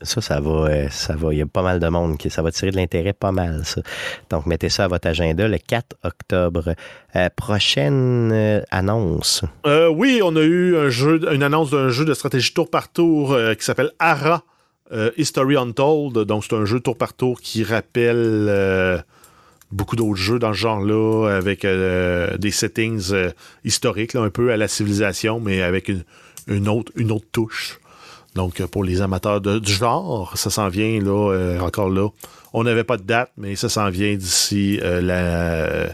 [0.03, 1.33] ça, ça va, euh, ça va.
[1.33, 3.63] Il y a pas mal de monde qui, ça va tirer de l'intérêt pas mal.
[4.31, 6.75] Donc, mettez ça à votre agenda le 4 octobre.
[7.17, 9.45] Euh, prochaine euh, annonce.
[9.65, 10.75] oui, on a eu
[11.31, 14.43] une annonce d'un jeu de stratégie tour par tour qui s'appelle ARA
[15.17, 16.19] History Untold.
[16.27, 19.05] Donc, c'est un jeu tour par tour qui rappelle
[19.71, 23.13] beaucoup d'autres jeux dans ce genre-là, avec des settings
[23.65, 25.91] historiques, un peu à la civilisation, mais avec
[26.47, 26.93] une autre
[27.33, 27.79] touche.
[28.35, 32.09] Donc, euh, pour les amateurs de- du genre, ça s'en vient, là, euh, encore là.
[32.55, 35.93] On n'avait pas de date, mais ça s'en vient d'ici euh, la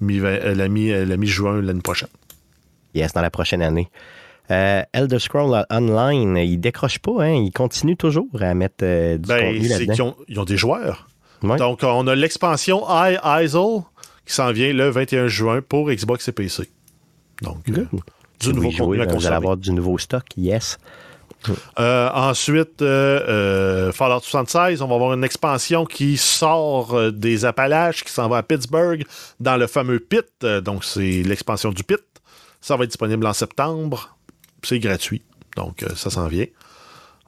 [0.00, 2.08] mi- la mi- la mi-juin l'année prochaine.
[2.94, 3.88] Yes, dans la prochaine année.
[4.50, 7.34] Euh, Elder Scroll Online, il décroche pas, hein?
[7.34, 8.84] Il continue toujours à mettre
[9.16, 9.92] du Ben, contenu là-dedans.
[9.94, 11.06] qu'ils ont, ils ont des joueurs.
[11.44, 11.56] Ouais.
[11.56, 13.82] Donc, on a l'expansion I ISIL
[14.26, 16.68] qui s'en vient le 21 juin pour Xbox et PC.
[17.42, 17.86] Donc, Good.
[18.40, 20.78] du nouveau contenu à vous allez avoir du nouveau stock, yes.
[21.78, 23.20] Euh, ensuite, euh,
[23.88, 28.38] euh, Fallout 76, on va avoir une expansion qui sort des Appalaches, qui s'en va
[28.38, 29.04] à Pittsburgh,
[29.38, 30.26] dans le fameux Pit.
[30.64, 32.00] Donc, c'est l'expansion du Pit.
[32.60, 34.16] Ça va être disponible en septembre.
[34.62, 35.22] C'est gratuit.
[35.56, 36.46] Donc, ça s'en vient.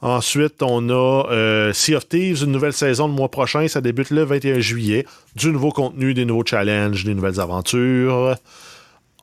[0.02, 3.66] Ensuite, on a Sea of Thieves, une nouvelle saison le mois prochain.
[3.68, 5.06] Ça débute le 21 juillet.
[5.36, 8.36] Du nouveau contenu, des nouveaux challenges, des nouvelles aventures.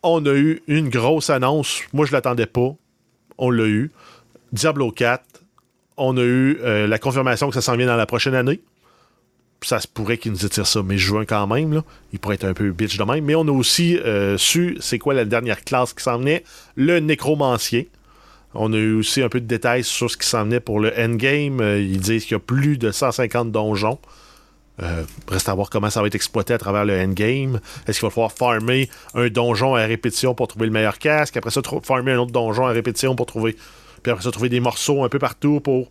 [0.02, 1.82] On a eu une grosse annonce.
[1.94, 2.74] Moi, je ne l'attendais pas.
[3.38, 3.92] On l'a eu.
[4.52, 5.24] Diablo 4.
[5.98, 8.62] On a eu euh, la confirmation que ça s'en vient dans la prochaine année.
[9.62, 11.82] Ça se pourrait qu'ils nous étirent ça, mais juin quand même.
[12.14, 13.26] Il pourrait être un peu bitch de même.
[13.26, 16.44] Mais on a aussi euh, su c'est quoi la dernière classe qui s'en venait
[16.76, 17.84] le nécromancien.
[18.54, 20.94] On a eu aussi un peu de détails sur ce qui s'en venait pour le
[20.98, 21.60] endgame.
[21.60, 24.00] Euh, ils disent qu'il y a plus de 150 donjons.
[25.28, 27.60] Reste à voir comment ça va être exploité à travers le endgame.
[27.86, 31.36] Est-ce qu'il va falloir farmer un donjon à répétition pour trouver le meilleur casque?
[31.36, 33.58] Après ça, farmer un autre donjon à répétition pour trouver.
[34.02, 35.90] Puis après ça, trouver des morceaux un peu partout pour.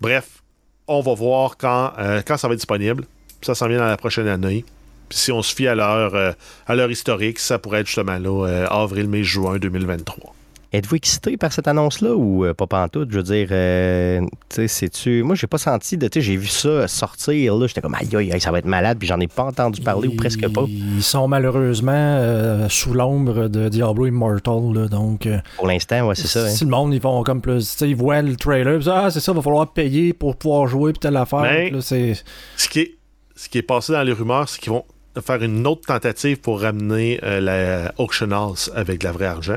[0.00, 0.42] Bref,
[0.86, 3.04] on va voir quand, euh, quand ça va être disponible.
[3.42, 4.64] Ça s'en vient dans la prochaine année.
[5.08, 8.66] Puis si on se fie à leur, euh, historique, ça pourrait être justement là, euh,
[8.66, 10.34] avril, mai, juin 2023.
[10.70, 13.08] Êtes-vous excité par cette annonce-là ou euh, pas pantoute?
[13.10, 15.22] Je veux dire, euh, tu sais, c'est-tu.
[15.22, 16.06] Moi, j'ai pas senti de.
[16.08, 17.66] Tu sais, j'ai vu ça sortir, là.
[17.66, 20.08] J'étais comme, aïe, aïe, aïe, ça va être malade, puis j'en ai pas entendu parler
[20.08, 20.64] ou presque pas.
[20.68, 25.26] Ils sont malheureusement euh, sous l'ombre de Diablo Immortal, là, donc...
[25.56, 26.44] Pour l'instant, ouais, c'est ça.
[26.44, 26.48] hein.
[26.50, 27.70] Si le monde, ils font comme plus.
[27.72, 30.66] Tu sais, ils voient le trailer, puis ah, c'est ça, va falloir payer pour pouvoir
[30.66, 31.40] jouer, puis telle affaire.
[31.40, 32.12] Mais- Là, c'est.
[32.58, 32.94] Ce qui est,
[33.36, 34.84] ce qui est passé dans les rumeurs, c'est qu'ils vont
[35.24, 39.56] faire une autre tentative pour ramener euh, la Auction House avec de la vraie argent,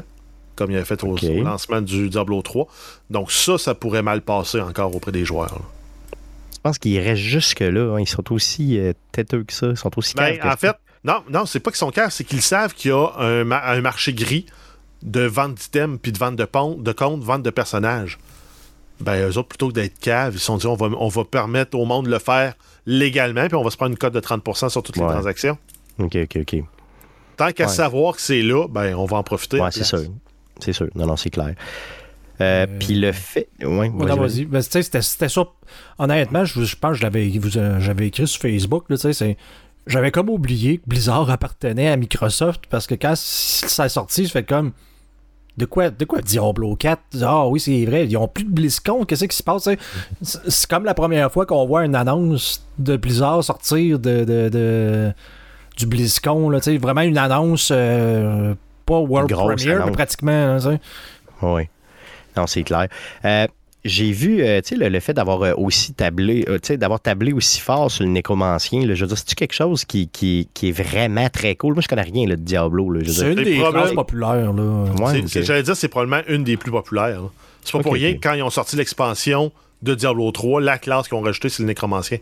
[0.55, 2.67] comme il avait fait au, lancement du Diablo 3.
[3.09, 5.53] Donc ça, ça pourrait mal passer encore auprès des joueurs.
[5.53, 5.61] là.
[6.53, 7.95] Je pense qu'ils restent jusque-là.
[7.95, 7.99] hein.
[7.99, 9.67] Ils sont aussi euh, têteux que ça.
[9.67, 10.57] Ils sont aussi Ben, en ça.
[10.57, 13.43] fait, non, non, c'est pas qu'ils sont clairs, c'est qu'ils savent qu'il y a un,
[13.43, 14.45] ma- un marché gris
[15.01, 16.43] de vente d'items, puis de vente de,
[16.83, 18.19] de comptes, vente de personnages.
[18.99, 21.23] Ben, eux autres, plutôt que d'être caves, ils se sont dit on va, on va
[21.23, 22.53] permettre au monde de le faire
[22.85, 25.57] légalement, puis on va se prendre une cote de 30% sur toutes les transactions.
[25.97, 26.63] OK, OK, OK.
[27.37, 27.73] Tant qu'à Ouais.
[27.73, 29.59] savoir que c'est là, ben, on va en profiter.
[29.59, 30.05] Ouais, c'est place.
[30.63, 30.87] C'est sûr.
[30.95, 31.53] Non, non, c'est clair.
[32.39, 33.49] Euh, Euh, Puis le fait.
[33.61, 34.45] Ouais, Ouais, non, vas-y.
[34.45, 35.43] Ben, c'était c'était ça.
[35.99, 38.85] Honnêtement, je, je pense que je l'avais vous, euh, j'avais écrit sur Facebook.
[38.89, 39.37] Là, c'est-
[39.87, 44.31] J'avais comme oublié que Blizzard appartenait à Microsoft parce que quand ça est sorti, je
[44.31, 44.71] fais comme.
[45.57, 49.03] De quoi, de quoi Diablo 4 Ah oui, c'est vrai, ils ont plus de BlizzCon,
[49.05, 49.63] qu'est-ce qui se passe?
[49.63, 49.77] C'est
[50.47, 55.11] c'est comme la première fois qu'on voit une annonce de Blizzard sortir de, de- de-
[55.77, 58.53] du BlizzCon, là, vraiment une annonce, euh,
[58.85, 60.47] pas World grosse Premiere, mais pratiquement.
[60.47, 60.79] là, sais.
[61.41, 61.63] Oui.
[62.37, 62.87] Non, c'est clair.
[63.25, 63.47] Euh,
[63.83, 66.77] j'ai vu, euh, tu sais, le, le fait d'avoir euh, aussi tablé, euh, tu sais,
[66.77, 70.07] d'avoir tablé aussi fort sur le nécromancien, là, je veux dire, c'est-tu quelque chose qui,
[70.07, 71.73] qui, qui est vraiment très cool?
[71.73, 72.91] Moi, je connais rien là, de Diablo.
[72.91, 73.37] Là, je veux C'est dire.
[73.39, 74.53] une des problèmes- classes populaires.
[74.53, 74.63] Là.
[74.63, 75.27] Ouais, C'est- ok.
[75.29, 77.21] c'est- J'allais dire, c'est probablement une des plus populaires.
[77.21, 77.29] là.
[77.63, 79.51] C'est pas pour rien que quand ils ont sorti l'expansion
[79.81, 82.19] de Diablo 3, la classe qu'ils ont rajoutée, c'est le nécromancien.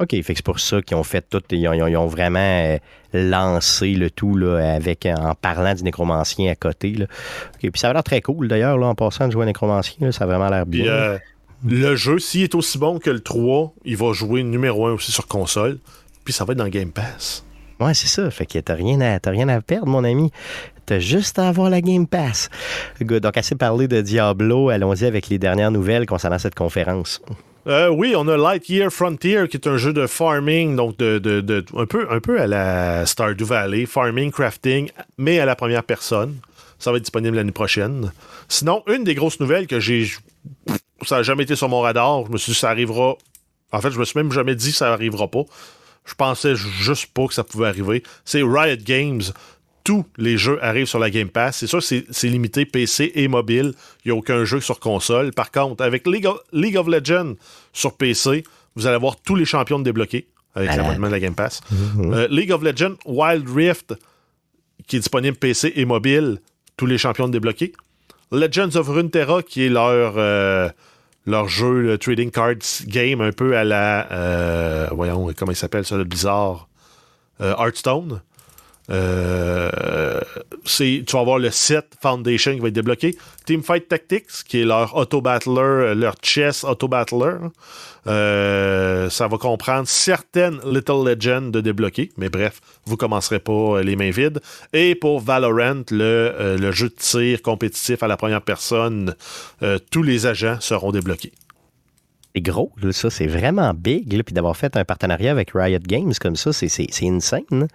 [0.00, 1.96] OK, fait que c'est pour ça qu'ils ont fait tout, ils ont, ils ont- ils
[1.96, 2.78] ont vraiment euh,
[3.16, 6.92] lancé le tout là, avec, en parlant du nécromancien à côté.
[6.92, 7.06] Là.
[7.58, 10.24] Puis ça a l'air très cool d'ailleurs, en passant de jouer à nécromancien, là, ça
[10.24, 10.86] a vraiment l'air bien.
[10.86, 11.18] euh,
[11.66, 15.10] le jeu, s'il est aussi bon que le 3, il va jouer numéro 1 aussi
[15.10, 15.78] sur console.
[16.24, 17.44] Puis ça va être dans Game Pass.
[17.80, 18.30] Ouais, c'est ça.
[18.30, 20.32] Fait que t'as rien, à, t'as rien à perdre, mon ami.
[20.86, 22.48] T'as juste à avoir la Game Pass.
[23.02, 23.22] Good.
[23.22, 24.68] Donc, assez parlé de Diablo.
[24.70, 27.20] Allons-y avec les dernières nouvelles concernant cette conférence.
[27.66, 32.20] Euh, oui, on a Lightyear Frontier, qui est un jeu de farming, donc de, un,
[32.20, 36.36] peu, à la Stardew Valley, farming, crafting, mais à la première personne.
[36.78, 38.12] Ça va être disponible l'année prochaine.
[38.48, 40.10] Sinon, une des grosses nouvelles que j'ai.
[41.04, 42.26] Ça n'a jamais été sur mon radar.
[42.26, 43.16] Je me suis dit, ça arrivera.
[43.72, 45.42] En fait, je me suis même jamais dit, ça arrivera pas.
[46.04, 48.02] Je pensais juste pas que ça pouvait arriver.
[48.24, 49.22] C'est Riot Games.
[49.86, 51.58] Tous les jeux arrivent sur la Game Pass.
[51.58, 53.72] C'est sûr, c'est c'est limité PC et mobile.
[54.04, 55.30] Il n'y a aucun jeu sur console.
[55.32, 57.34] Par contre, avec League of, League of Legends
[57.72, 58.42] sur PC,
[58.74, 60.26] vous allez avoir tous les champions de débloqués
[60.56, 61.60] avec l'abonnement de la Game Pass.
[62.00, 63.94] Euh, League of Legends Wild Rift,
[64.88, 66.40] qui est disponible PC et mobile,
[66.76, 67.72] tous les champions de débloqués.
[68.32, 70.68] Legends of Runeterra, qui est leur, euh,
[71.26, 74.10] leur jeu, le trading cards game, un peu à la.
[74.10, 76.68] euh, voyons, comment il s'appelle ça, le bizarre.
[77.40, 78.20] euh, Hearthstone.
[78.90, 80.20] Euh,
[80.64, 83.16] c'est, tu vas avoir le set Foundation qui va être débloqué.
[83.46, 87.36] Teamfight Tactics, qui est leur auto-battler, leur chess auto-battler.
[88.06, 93.96] Euh, ça va comprendre certaines Little Legends de débloquer, mais bref, vous commencerez pas les
[93.96, 94.40] mains vides.
[94.72, 99.14] Et pour Valorant, le, le jeu de tir compétitif à la première personne,
[99.90, 101.32] tous les agents seront débloqués
[102.36, 104.22] c'est gros, ça, c'est vraiment big.
[104.22, 106.68] puis d'avoir fait un partenariat avec Riot Games comme ça, c'est
[107.02, 107.68] insane.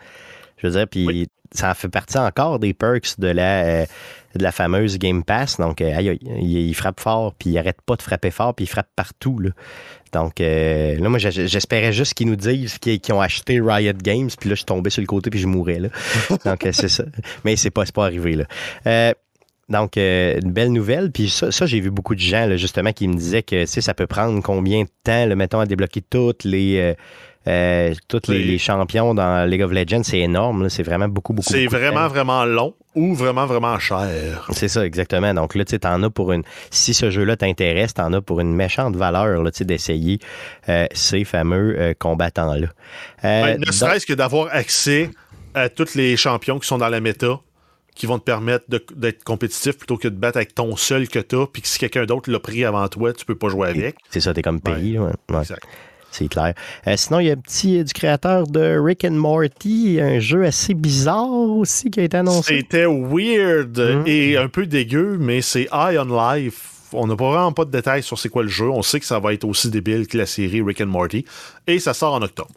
[0.62, 3.86] Je veux dire, puis ça fait partie encore des perks de la, euh,
[4.36, 5.58] de la fameuse Game Pass.
[5.58, 8.90] Donc, euh, il, frappe fort, puis il arrête pas de frapper fort, puis il frappe
[8.96, 9.40] partout.
[9.40, 9.50] Là.
[10.14, 14.50] Donc, euh, là, moi, j'espérais juste qu'ils nous disent qu'ils ont acheté Riot Games, puis
[14.50, 15.80] là, je suis tombé sur le côté, puis je mourrais.
[15.80, 15.90] Là.
[16.46, 17.04] Donc, c'est ça.
[17.44, 18.36] Mais c'est pas, pas arrivé.
[18.36, 19.14] Là.
[19.70, 21.12] Donc, une belle nouvelle.
[21.12, 24.42] Puis ça, j'ai vu beaucoup de gens, justement, qui me disaient que ça peut prendre
[24.44, 26.94] combien de temps, le mettons, à débloquer toutes les, euh,
[27.46, 30.70] tous les, champions dans League of Legends, c'est énorme.
[30.70, 31.50] C'est vraiment beaucoup, beaucoup.
[31.52, 34.46] C'est vraiment, vraiment long ou vraiment, vraiment cher.
[34.52, 35.34] C'est ça, exactement.
[35.34, 36.44] Donc là, tu en as pour une.
[36.70, 40.20] Si ce jeu-là t'intéresse, t'en as pour une méchante valeur d'essayer
[40.70, 42.68] euh, ces fameux euh, combattants-là.
[43.24, 45.10] Ben, ne serait-ce que d'avoir accès
[45.54, 47.40] à tous les champions qui sont dans la méta
[47.96, 48.66] qui vont te permettre
[48.96, 51.78] d'être compétitif plutôt que de battre avec ton seul que tu as, puis que si
[51.78, 53.98] quelqu'un d'autre l'a pris avant toi, tu peux pas jouer avec.
[54.10, 54.98] C'est ça, t'es comme payé.
[55.30, 55.68] Exact.
[56.12, 56.54] C'est clair.
[56.88, 60.20] Euh, sinon, il y a un petit euh, du créateur de Rick and Morty, un
[60.20, 62.58] jeu assez bizarre aussi qui a été annoncé.
[62.58, 64.04] C'était weird hum.
[64.06, 66.68] et un peu dégueu, mais c'est Eye on Life.
[66.94, 68.70] On n'a pas vraiment pas de détails sur c'est quoi le jeu.
[68.70, 71.24] On sait que ça va être aussi débile que la série Rick and Morty.
[71.66, 72.52] Et ça sort en octobre.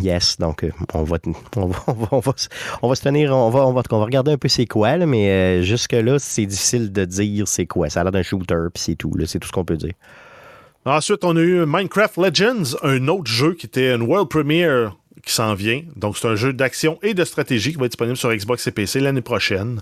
[0.00, 1.18] Yes, donc euh, on, va,
[1.56, 2.32] on, va, on, va,
[2.80, 4.96] on, va, se tenir, on va, on va, on va regarder un peu c'est quoi,
[4.96, 7.90] mais jusque-là, c'est difficile de dire c'est quoi.
[7.90, 9.12] Ça a l'air d'un shooter, puis c'est tout.
[9.26, 9.92] C'est tout ce qu'on peut dire.
[10.84, 15.32] Ensuite, on a eu Minecraft Legends, un autre jeu qui était une world premiere qui
[15.32, 15.82] s'en vient.
[15.94, 18.72] Donc, c'est un jeu d'action et de stratégie qui va être disponible sur Xbox et
[18.72, 19.80] PC l'année prochaine.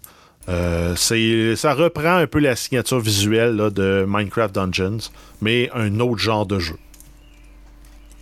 [0.48, 6.44] Euh, ça reprend un peu la signature visuelle de Minecraft Dungeons, mais un autre genre
[6.44, 6.76] de jeu.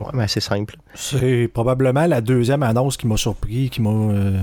[0.01, 0.77] Ouais, mais c'est simple.
[0.95, 4.41] C'est probablement la deuxième annonce qui m'a surpris, qui m'a euh,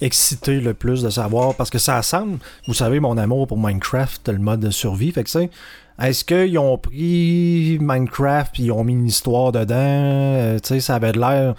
[0.00, 2.38] excité le plus de savoir, parce que ça semble,
[2.68, 5.50] vous savez, mon amour pour Minecraft, le mode de survie, fait que c'est
[5.98, 9.74] est-ce qu'ils ont pris Minecraft et ils ont mis une histoire dedans?
[9.76, 11.54] Euh, tu sais, ça avait l'air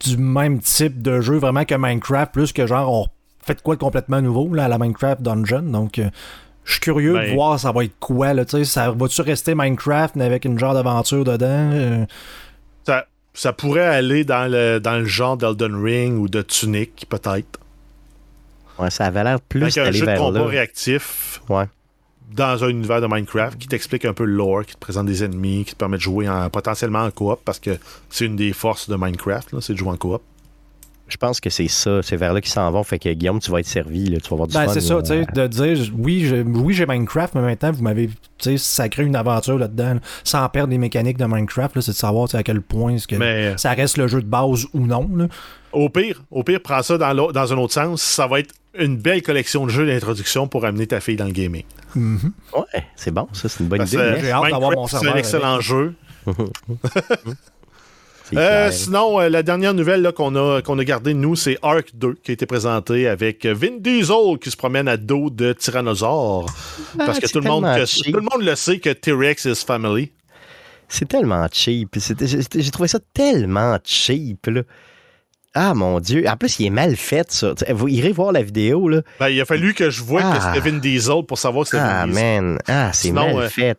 [0.00, 3.06] du même type de jeu vraiment que Minecraft, plus que genre on
[3.44, 5.62] fait quoi de complètement nouveau là, à la Minecraft Dungeon?
[5.62, 6.10] Donc euh,
[6.64, 7.34] je suis curieux de ben.
[7.34, 8.34] voir ça va être quoi.
[8.34, 11.70] Là, ça va-tu rester Minecraft mais avec une genre d'aventure dedans?
[11.72, 12.04] Euh?
[12.84, 17.60] Ça, ça, pourrait aller dans le, dans le genre d'Elden Ring ou de Tunic, peut-être.
[18.78, 21.40] Ouais, ça avait l'air plus Avec un jeu de combat réactif.
[21.48, 21.66] Ouais
[22.34, 25.24] dans un univers de Minecraft qui t'explique un peu le lore, qui te présente des
[25.24, 27.78] ennemis, qui te permet de jouer en, potentiellement en coop parce que
[28.10, 30.22] c'est une des forces de Minecraft, c'est de jouer en coop.
[31.08, 32.82] Je pense que c'est ça, c'est vers là qu'ils s'en vont.
[32.82, 35.00] Fait que Guillaume, tu vas être servi, là, tu vas avoir du ben, C'est ça,
[35.02, 38.10] tu sais, de dire oui, j'ai, oui, Minecraft, mais maintenant, vous m'avez
[38.56, 41.80] sacré une aventure là-dedans, sans perdre les mécaniques de Minecraft.
[41.80, 45.08] c'est de savoir à quel point que ça reste le jeu de base ou non.
[45.72, 48.96] Au pire, au pire, prends ça dans, dans un autre sens, ça va être une
[48.96, 51.64] belle collection de jeux d'introduction pour amener ta fille dans le gaming.
[51.96, 52.32] Mm-hmm.
[52.54, 54.14] Ouais, c'est bon, ça, c'est une bonne idée.
[54.20, 55.94] J'ai hâte d'avoir mon C'est un excellent jeu.
[58.34, 62.14] Euh, sinon, euh, la dernière nouvelle qu'on a, qu'on a gardée, nous, c'est Arc 2
[62.24, 66.46] qui a été présenté avec Vin Diesel qui se promène à dos de Tyrannosaure.
[66.98, 70.10] Ah, parce que tout le, monde, tout le monde le sait que T-Rex is family.
[70.88, 71.96] C'est tellement cheap.
[72.54, 74.46] J'ai trouvé ça tellement cheap.
[74.46, 74.62] Là.
[75.58, 76.28] Ah mon Dieu.
[76.28, 77.54] En plus, il est mal fait, ça.
[77.70, 79.00] Vous irez voir la vidéo, là.
[79.18, 80.70] Ben, il a fallu que je voie que c'était ah.
[80.70, 82.24] Vin Diesel pour savoir que c'était ah, Vin Diesel.
[82.24, 82.58] Ah, man.
[82.68, 83.78] Ah, c'est mal euh, fait.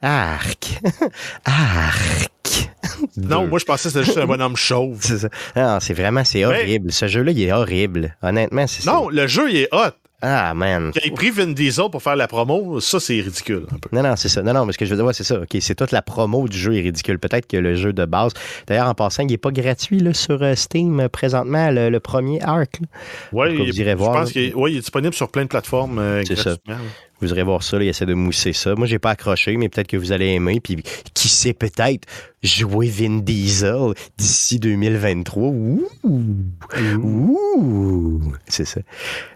[0.00, 0.80] Arc.
[1.44, 2.70] Arc.
[3.16, 4.98] non, moi, je pensais que c'était juste un bonhomme chauve.
[5.02, 5.28] C'est ça.
[5.56, 6.92] Non, c'est vraiment, c'est horrible.
[6.92, 8.16] Ce jeu-là, il est horrible.
[8.22, 9.90] Honnêtement, c'est Non, le jeu, il est hot.
[10.20, 10.90] Ah, man.
[10.90, 13.66] Qu'il ait pris Vin Diesel pour faire la promo, ça, c'est ridicule.
[13.72, 13.88] Un peu.
[13.92, 14.42] Non, non, c'est ça.
[14.42, 15.40] Non, non, mais ce que je veux dire, c'est ça.
[15.40, 17.20] OK, c'est toute la promo du jeu est ridicule.
[17.20, 18.32] Peut-être que le jeu de base.
[18.66, 22.42] D'ailleurs, en passant, il n'est pas gratuit là, sur euh, Steam euh, présentement, le, premier
[22.42, 22.80] Arc.
[23.32, 26.36] Oui, je pense qu'il est, ouais, il est disponible sur plein de plateformes euh, C'est
[26.36, 26.56] ça.
[27.20, 28.74] Vous irez voir ça, là, il essaie de mousser ça.
[28.74, 30.60] Moi, j'ai pas accroché, mais peut-être que vous allez aimer.
[30.60, 30.82] Puis,
[31.14, 32.06] qui sait, peut-être
[32.42, 35.48] jouer Vin Diesel d'ici 2023.
[35.48, 35.88] Ouh!
[37.02, 38.32] Ouh!
[38.46, 38.80] C'est ça.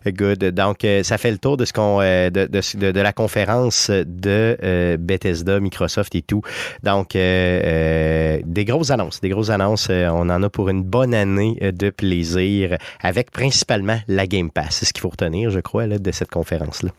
[0.07, 0.45] Good.
[0.51, 3.91] Donc, euh, ça fait le tour de ce qu'on euh, de, de, de, la conférence
[3.91, 6.43] de euh, Bethesda, Microsoft et tout.
[6.83, 9.21] Donc, des grosses annonces.
[9.21, 9.89] Des grosses annonces.
[9.91, 14.77] on en a pour une bonne année de plaisir avec principalement la Game Pass.
[14.77, 16.91] C'est ce qu'il faut retenir, je crois, là, de cette conférence-là.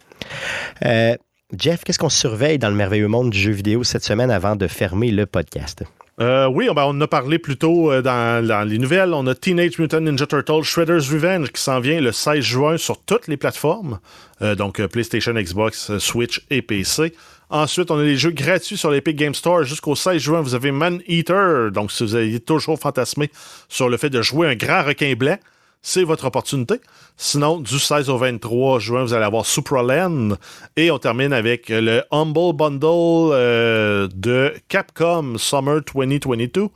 [0.86, 1.16] Euh,
[1.58, 4.68] Jeff, qu'est-ce qu'on surveille dans le merveilleux monde du jeu vidéo cette semaine avant de
[4.68, 5.84] fermer le podcast?
[6.20, 9.14] Euh, oui, ben, on en a parlé plus tôt euh, dans, les nouvelles.
[9.14, 13.04] On a Teenage Mutant Ninja Turtle Shredder's Revenge qui s'en vient le 16 juin sur
[13.04, 14.00] toutes les plateformes,
[14.58, 17.14] donc PlayStation, Xbox, Switch et PC.
[17.54, 19.64] Ensuite, on a les jeux gratuits sur l'Epic Game Store.
[19.64, 21.72] Jusqu'au 16 juin, vous avez Man Eater.
[21.72, 23.30] Donc, si vous avez toujours fantasmé
[23.70, 25.38] sur le fait de jouer un grand requin blanc,
[25.84, 26.76] c'est votre opportunité.
[27.18, 30.38] Sinon, du 16 au 23 juin, vous allez avoir Supraland.
[30.78, 36.70] Et on termine avec le Humble Bundle euh, de Capcom Summer 2022.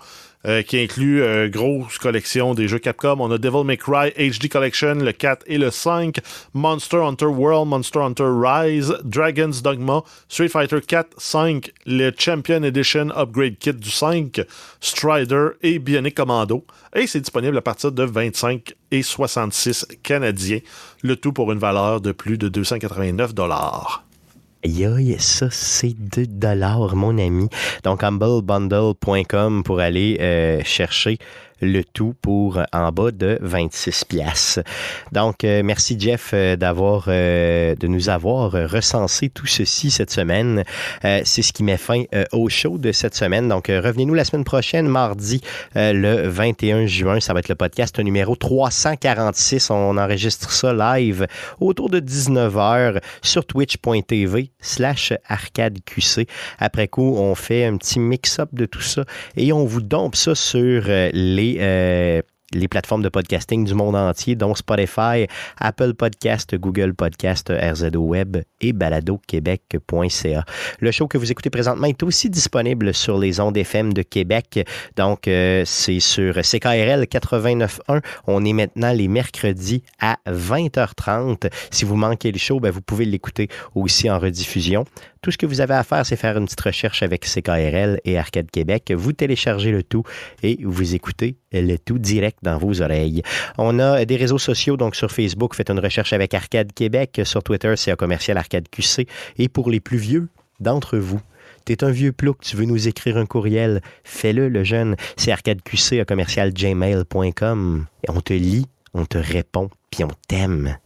[0.48, 3.18] Euh, qui inclut euh, grosse collection des jeux Capcom.
[3.20, 6.20] On a Devil May Cry HD Collection, le 4 et le 5,
[6.54, 13.10] Monster Hunter World, Monster Hunter Rise, Dragon's Dogma, Street Fighter 4, 5, le Champion Edition
[13.18, 14.40] Upgrade Kit du 5,
[14.80, 16.64] Strider et Bionic Commando.
[16.96, 20.60] Et c'est disponible à partir de 25 et 66 canadiens,
[21.04, 24.07] le tout pour une valeur de plus de 289 dollars.
[24.68, 27.48] Aïe, ça, c'est 2 dollars, mon ami.
[27.86, 31.20] Donc, humblebundle.com pour aller euh, chercher
[31.62, 34.60] le tout pour en bas de 26 pièces.
[35.12, 40.64] Donc, euh, merci Jeff euh, d'avoir, euh, de nous avoir recensé tout ceci cette semaine.
[41.06, 43.48] Euh, c'est ce qui met fin euh, au show de cette semaine.
[43.48, 45.42] Donc, euh, revenez-nous la semaine prochaine, mardi,
[45.76, 47.20] le 21 juin.
[47.20, 49.70] Ça va être le podcast numéro 346.
[49.70, 51.28] On enregistre ça live
[51.60, 56.28] autour de 19h sur twitch.tv slash arcadeqc.
[56.60, 59.04] Après coup, on fait un petit mix-up de tout ça
[59.36, 62.22] et on vous dompe ça sur les euh,
[62.54, 65.28] les plateformes de podcasting du monde entier, dont Spotify,
[65.60, 70.46] Apple Podcast, Google Podcast, RZO Web et baladoquebec.ca.
[70.80, 74.66] Le show que vous écoutez présentement est aussi disponible sur les ondes FM de Québec.
[74.96, 78.02] Donc, euh, c'est sur CKRL 89.1.
[78.28, 81.52] On est maintenant les mercredis à 20h30.
[81.70, 84.86] Si vous manquez le show, ben, vous pouvez l'écouter aussi en rediffusion.
[85.28, 88.18] Tout ce que vous avez à faire, c'est faire une petite recherche avec CKRL et
[88.18, 88.94] Arcade Québec.
[88.96, 90.04] Vous téléchargez le tout
[90.42, 93.24] et vous écoutez le tout direct dans vos oreilles.
[93.58, 97.20] On a des réseaux sociaux, donc sur Facebook, faites une recherche avec Arcade Québec.
[97.26, 99.06] Sur Twitter, c'est un commercial Arcade QC.
[99.38, 100.30] Et pour les plus vieux
[100.62, 101.20] d'entre vous,
[101.66, 104.96] T'es un vieux plouc, tu veux nous écrire un courriel, fais-le, le jeune.
[105.18, 107.86] C'est arcadeqc à commercial gmail.com.
[108.08, 110.78] On te lit, on te répond, puis on t'aime.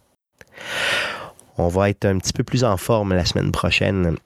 [1.60, 4.18] On va être un petit peu plus en forme la semaine prochaine.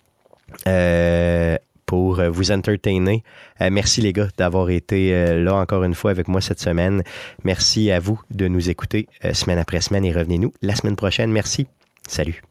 [0.68, 3.24] Euh, pour vous entertainer.
[3.62, 7.04] Euh, merci les gars d'avoir été euh, là encore une fois avec moi cette semaine.
[7.44, 11.32] Merci à vous de nous écouter semaine après semaine et revenez-nous la semaine prochaine.
[11.32, 11.68] Merci.
[12.08, 12.42] Salut.